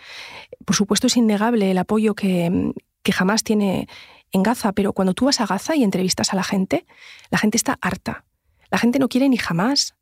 Por 0.64 0.76
supuesto, 0.76 1.06
es 1.06 1.16
innegable 1.16 1.70
el 1.70 1.78
apoyo 1.78 2.14
que, 2.14 2.72
que 3.06 3.12
jamás 3.12 3.44
tiene 3.44 3.86
en 4.32 4.42
Gaza, 4.42 4.72
pero 4.72 4.92
cuando 4.92 5.14
tú 5.14 5.26
vas 5.26 5.40
a 5.40 5.46
Gaza 5.46 5.76
y 5.76 5.84
entrevistas 5.84 6.32
a 6.32 6.36
la 6.36 6.42
gente, 6.42 6.86
la 7.30 7.38
gente 7.38 7.56
está 7.56 7.78
harta. 7.80 8.24
La 8.68 8.78
gente 8.78 8.98
no 8.98 9.08
quiere 9.08 9.28
ni 9.28 9.36
jamás, 9.36 9.94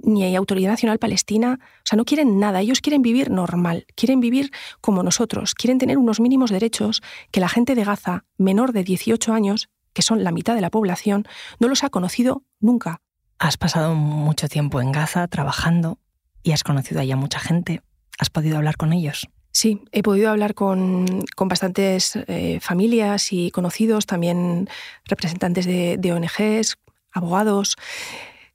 ni 0.00 0.24
hay 0.24 0.34
Autoridad 0.34 0.72
Nacional 0.72 0.98
Palestina, 0.98 1.60
o 1.62 1.82
sea, 1.84 1.96
no 1.96 2.04
quieren 2.04 2.40
nada, 2.40 2.60
ellos 2.60 2.80
quieren 2.80 3.00
vivir 3.00 3.30
normal, 3.30 3.86
quieren 3.94 4.18
vivir 4.18 4.50
como 4.80 5.04
nosotros, 5.04 5.54
quieren 5.54 5.78
tener 5.78 5.98
unos 5.98 6.18
mínimos 6.18 6.50
derechos 6.50 7.00
que 7.30 7.38
la 7.38 7.48
gente 7.48 7.76
de 7.76 7.84
Gaza, 7.84 8.24
menor 8.38 8.72
de 8.72 8.82
18 8.82 9.32
años, 9.32 9.68
que 9.92 10.02
son 10.02 10.24
la 10.24 10.32
mitad 10.32 10.56
de 10.56 10.60
la 10.60 10.70
población, 10.70 11.28
no 11.60 11.68
los 11.68 11.84
ha 11.84 11.90
conocido 11.90 12.42
nunca. 12.58 13.02
Has 13.38 13.56
pasado 13.56 13.94
mucho 13.94 14.48
tiempo 14.48 14.80
en 14.80 14.90
Gaza 14.90 15.28
trabajando 15.28 16.00
y 16.42 16.50
has 16.50 16.64
conocido 16.64 17.00
allá 17.00 17.14
mucha 17.14 17.38
gente. 17.38 17.82
¿Has 18.18 18.30
podido 18.30 18.56
hablar 18.56 18.76
con 18.76 18.92
ellos? 18.92 19.28
Sí, 19.50 19.82
he 19.92 20.02
podido 20.02 20.30
hablar 20.30 20.54
con, 20.54 21.24
bastantes 21.36 22.16
eh, 22.26 22.58
familias 22.60 23.32
y 23.32 23.50
conocidos, 23.50 24.06
también 24.06 24.68
representantes 25.06 25.66
de, 25.66 26.12
ONGs, 26.12 26.76
abogados, 27.12 27.76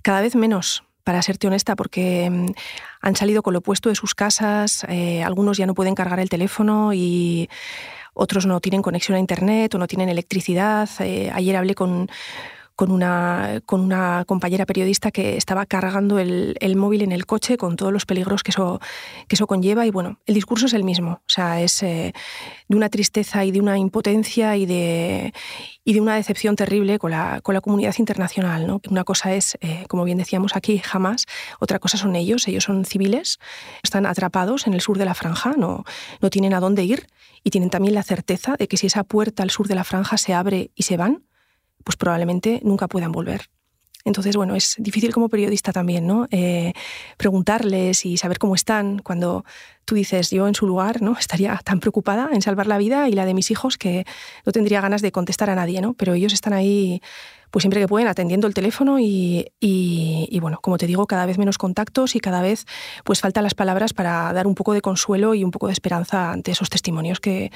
cada 0.02 0.22
vez 0.22 0.36
menos, 0.36 0.84
para 1.04 1.22
serte 1.22 1.48
honesta, 1.48 1.76
porque 1.76 2.30
mm, 2.30 2.46
han 3.02 3.16
salido 3.16 3.44
con 3.44 3.54
lo 3.54 3.60
opuesto 3.60 3.90
de 3.90 3.96
sus 3.96 4.16
casas, 4.16 4.86
eh, 4.88 5.24
algunos 5.24 5.58
ya 5.58 5.66
no 5.66 5.74
pueden 5.74 5.96
cargar 5.96 6.20
el 6.20 6.30
teléfono 6.30 6.94
y 6.94 7.50
otros 8.14 8.46
no 8.46 8.60
tienen 8.60 8.82
conexión 8.82 9.16
a 9.16 9.20
Internet 9.20 9.74
o 9.76 9.80
no 9.80 9.88
tienen 9.88 10.10
electricidad. 10.10 10.90
Eh, 11.00 11.32
ayer 11.34 11.56
hablé 11.56 11.76
con 11.76 12.10
con 12.76 12.92
una, 12.92 13.62
con 13.66 13.82
una 13.82 14.24
compañera 14.26 14.66
periodista 14.66 15.12
que 15.12 15.38
estaba 15.38 15.66
cargando 15.66 16.20
el, 16.20 16.76
móvil 16.76 17.04
en 17.04 17.12
el 17.12 17.26
coche 17.26 17.58
con 17.58 17.76
todos 17.76 17.94
los 17.94 18.06
peligros 18.06 18.42
que 18.42 18.52
eso, 18.52 18.80
que 19.28 19.36
eso 19.36 19.48
conlleva. 19.48 19.86
Y 19.86 19.92
bueno, 19.92 20.20
el 20.26 20.34
discurso 20.34 20.66
es 20.66 20.74
el 20.74 20.84
mismo. 20.84 21.12
O 21.12 21.30
sea, 21.30 21.62
es 21.62 21.84
eh, 21.84 22.14
de 22.68 22.76
una 22.76 22.90
tristeza 22.90 23.46
y 23.46 23.52
de 23.52 23.60
una 23.60 23.78
impotencia 23.78 24.58
y 24.58 24.66
de, 24.66 25.34
y 25.84 25.94
de 25.94 26.02
una 26.02 26.16
decepción 26.16 26.56
terrible 26.56 26.98
con 26.98 27.12
la, 27.12 27.42
con 27.42 27.54
la 27.54 27.62
comunidad 27.62 27.96
internacional. 28.00 28.66
¿no? 28.66 28.82
Una 28.90 29.04
cosa 29.04 29.34
es, 29.34 29.58
eh, 29.62 29.86
como 29.88 30.04
bien 30.04 30.18
decíamos 30.18 30.56
aquí, 30.56 30.80
jamás. 30.80 31.26
Otra 31.60 31.80
cosa 31.80 31.98
son 31.98 32.16
ellos. 32.16 32.48
Ellos 32.48 32.64
son 32.64 32.86
civiles, 32.86 33.40
están 33.84 34.06
atrapados 34.06 34.68
en 34.68 34.74
el 34.74 34.82
sur 34.82 34.98
de 34.98 35.06
la 35.06 35.14
franja, 35.14 35.54
no, 35.58 35.84
no 36.22 36.30
tienen 36.30 36.54
a 36.54 36.60
dónde 36.60 36.84
ir 36.84 37.08
y 37.44 37.50
tienen 37.50 37.70
también 37.70 37.94
la 37.94 38.04
certeza 38.04 38.56
de 38.58 38.68
que 38.68 38.78
si 38.78 38.88
esa 38.88 39.04
puerta 39.04 39.44
al 39.44 39.50
sur 39.50 39.68
de 39.68 39.76
la 39.76 39.84
franja 39.84 40.18
se 40.18 40.34
abre 40.34 40.72
y 40.76 40.84
se 40.84 40.98
van, 40.98 41.24
pues 41.84 41.98
probablemente 41.98 42.60
nunca 42.64 42.88
puedan 42.88 43.12
volver. 43.12 43.50
Entonces, 44.06 44.36
bueno, 44.36 44.56
es 44.56 44.76
difícil 44.80 45.14
como 45.14 45.30
periodista 45.30 45.72
también, 45.72 46.06
¿no? 46.06 46.28
Eh, 46.30 46.74
preguntarles 47.18 48.06
y 48.06 48.18
saber 48.18 48.38
cómo 48.38 48.54
están 48.54 49.00
cuando 49.00 49.46
tú 49.86 49.96
dices, 49.96 50.30
yo 50.30 50.48
en 50.48 50.56
su 50.56 50.68
lugar, 50.68 51.02
¿no? 51.02 51.14
Estaría 51.20 51.60
tan 51.64 51.80
preocupada 51.80 52.30
en 52.34 52.42
salvar 52.42 52.68
la 52.68 52.78
vida 52.78 53.08
y 53.08 53.14
la 53.14 53.26
de 53.26 53.34
mis 53.34 53.50
hijos 53.52 53.78
que 53.78 54.06
no 54.46 54.52
tendría 54.52 54.82
ganas 54.82 55.02
de 55.02 55.12
contestar 55.12 55.50
a 55.50 55.56
nadie, 55.56 55.80
¿no? 55.82 55.94
Pero 55.94 56.14
ellos 56.16 56.34
están 56.34 56.54
ahí 56.54 57.02
pues 57.54 57.62
siempre 57.62 57.80
que 57.80 57.88
pueden 57.88 58.08
atendiendo 58.08 58.48
el 58.48 58.56
teléfono 58.56 58.98
y, 59.00 59.46
bueno, 60.42 60.58
como 60.60 60.80
te 60.80 60.88
digo, 60.88 61.06
cada 61.06 61.28
vez 61.28 61.38
menos 61.38 61.60
contactos 61.60 62.16
y 62.16 62.20
cada 62.20 62.42
vez 62.42 62.66
pues 63.04 63.22
faltan 63.22 63.44
las 63.44 63.54
palabras 63.54 63.94
para 63.94 64.34
dar 64.34 64.48
un 64.48 64.56
poco 64.56 64.74
de 64.74 64.82
consuelo 64.82 65.36
y 65.36 65.44
un 65.44 65.52
poco 65.52 65.68
de 65.68 65.74
esperanza 65.74 66.32
ante 66.32 66.50
esos 66.50 66.72
testimonios 66.72 67.20
que, 67.20 67.52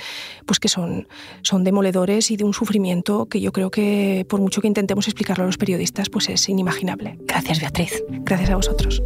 pues 0.46 0.60
que 0.60 0.68
son, 0.68 1.08
son 1.42 1.64
demoledores 1.64 2.30
y 2.30 2.38
de 2.38 2.44
un 2.44 2.54
sufrimiento 2.54 3.26
que 3.26 3.42
yo 3.42 3.52
creo 3.52 3.72
que 3.72 4.24
por 4.30 4.40
mucho 4.40 4.62
que 4.62 4.68
intentemos 4.68 5.08
explicarlo 5.08 5.46
a 5.46 5.48
los 5.48 5.58
periodistas, 5.58 6.12
pues 6.12 6.30
es 6.30 6.48
inimaginable. 6.48 7.18
Gracias 7.22 7.60
Beatriz. 7.60 8.04
Gracias 8.08 8.52
a 8.52 8.56
vosotros. 8.56 9.02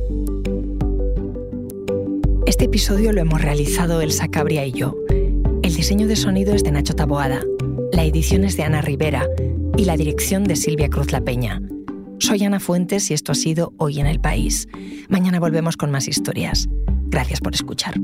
Este 2.45 2.65
episodio 2.65 3.13
lo 3.13 3.21
hemos 3.21 3.41
realizado 3.41 4.01
Elsa 4.01 4.27
Cabria 4.27 4.65
y 4.65 4.73
yo. 4.73 4.97
El 5.63 5.73
diseño 5.73 6.07
de 6.07 6.17
sonido 6.17 6.53
es 6.53 6.65
de 6.65 6.71
Nacho 6.71 6.95
Taboada 6.95 7.39
La 7.93 8.05
edición 8.05 8.45
es 8.45 8.55
de 8.55 8.63
Ana 8.63 8.81
Rivera 8.81 9.27
y 9.77 9.85
la 9.85 9.97
dirección 9.97 10.45
de 10.45 10.55
Silvia 10.55 10.89
Cruz 10.89 11.11
La 11.11 11.21
Peña. 11.21 11.61
Soy 12.19 12.43
Ana 12.43 12.59
Fuentes 12.59 13.11
y 13.11 13.13
esto 13.13 13.33
ha 13.33 13.35
sido 13.35 13.73
Hoy 13.77 13.99
en 13.99 14.07
el 14.07 14.19
País. 14.19 14.67
Mañana 15.09 15.39
volvemos 15.39 15.75
con 15.75 15.91
más 15.91 16.07
historias. 16.07 16.69
Gracias 17.09 17.41
por 17.41 17.53
escuchar. 17.53 17.95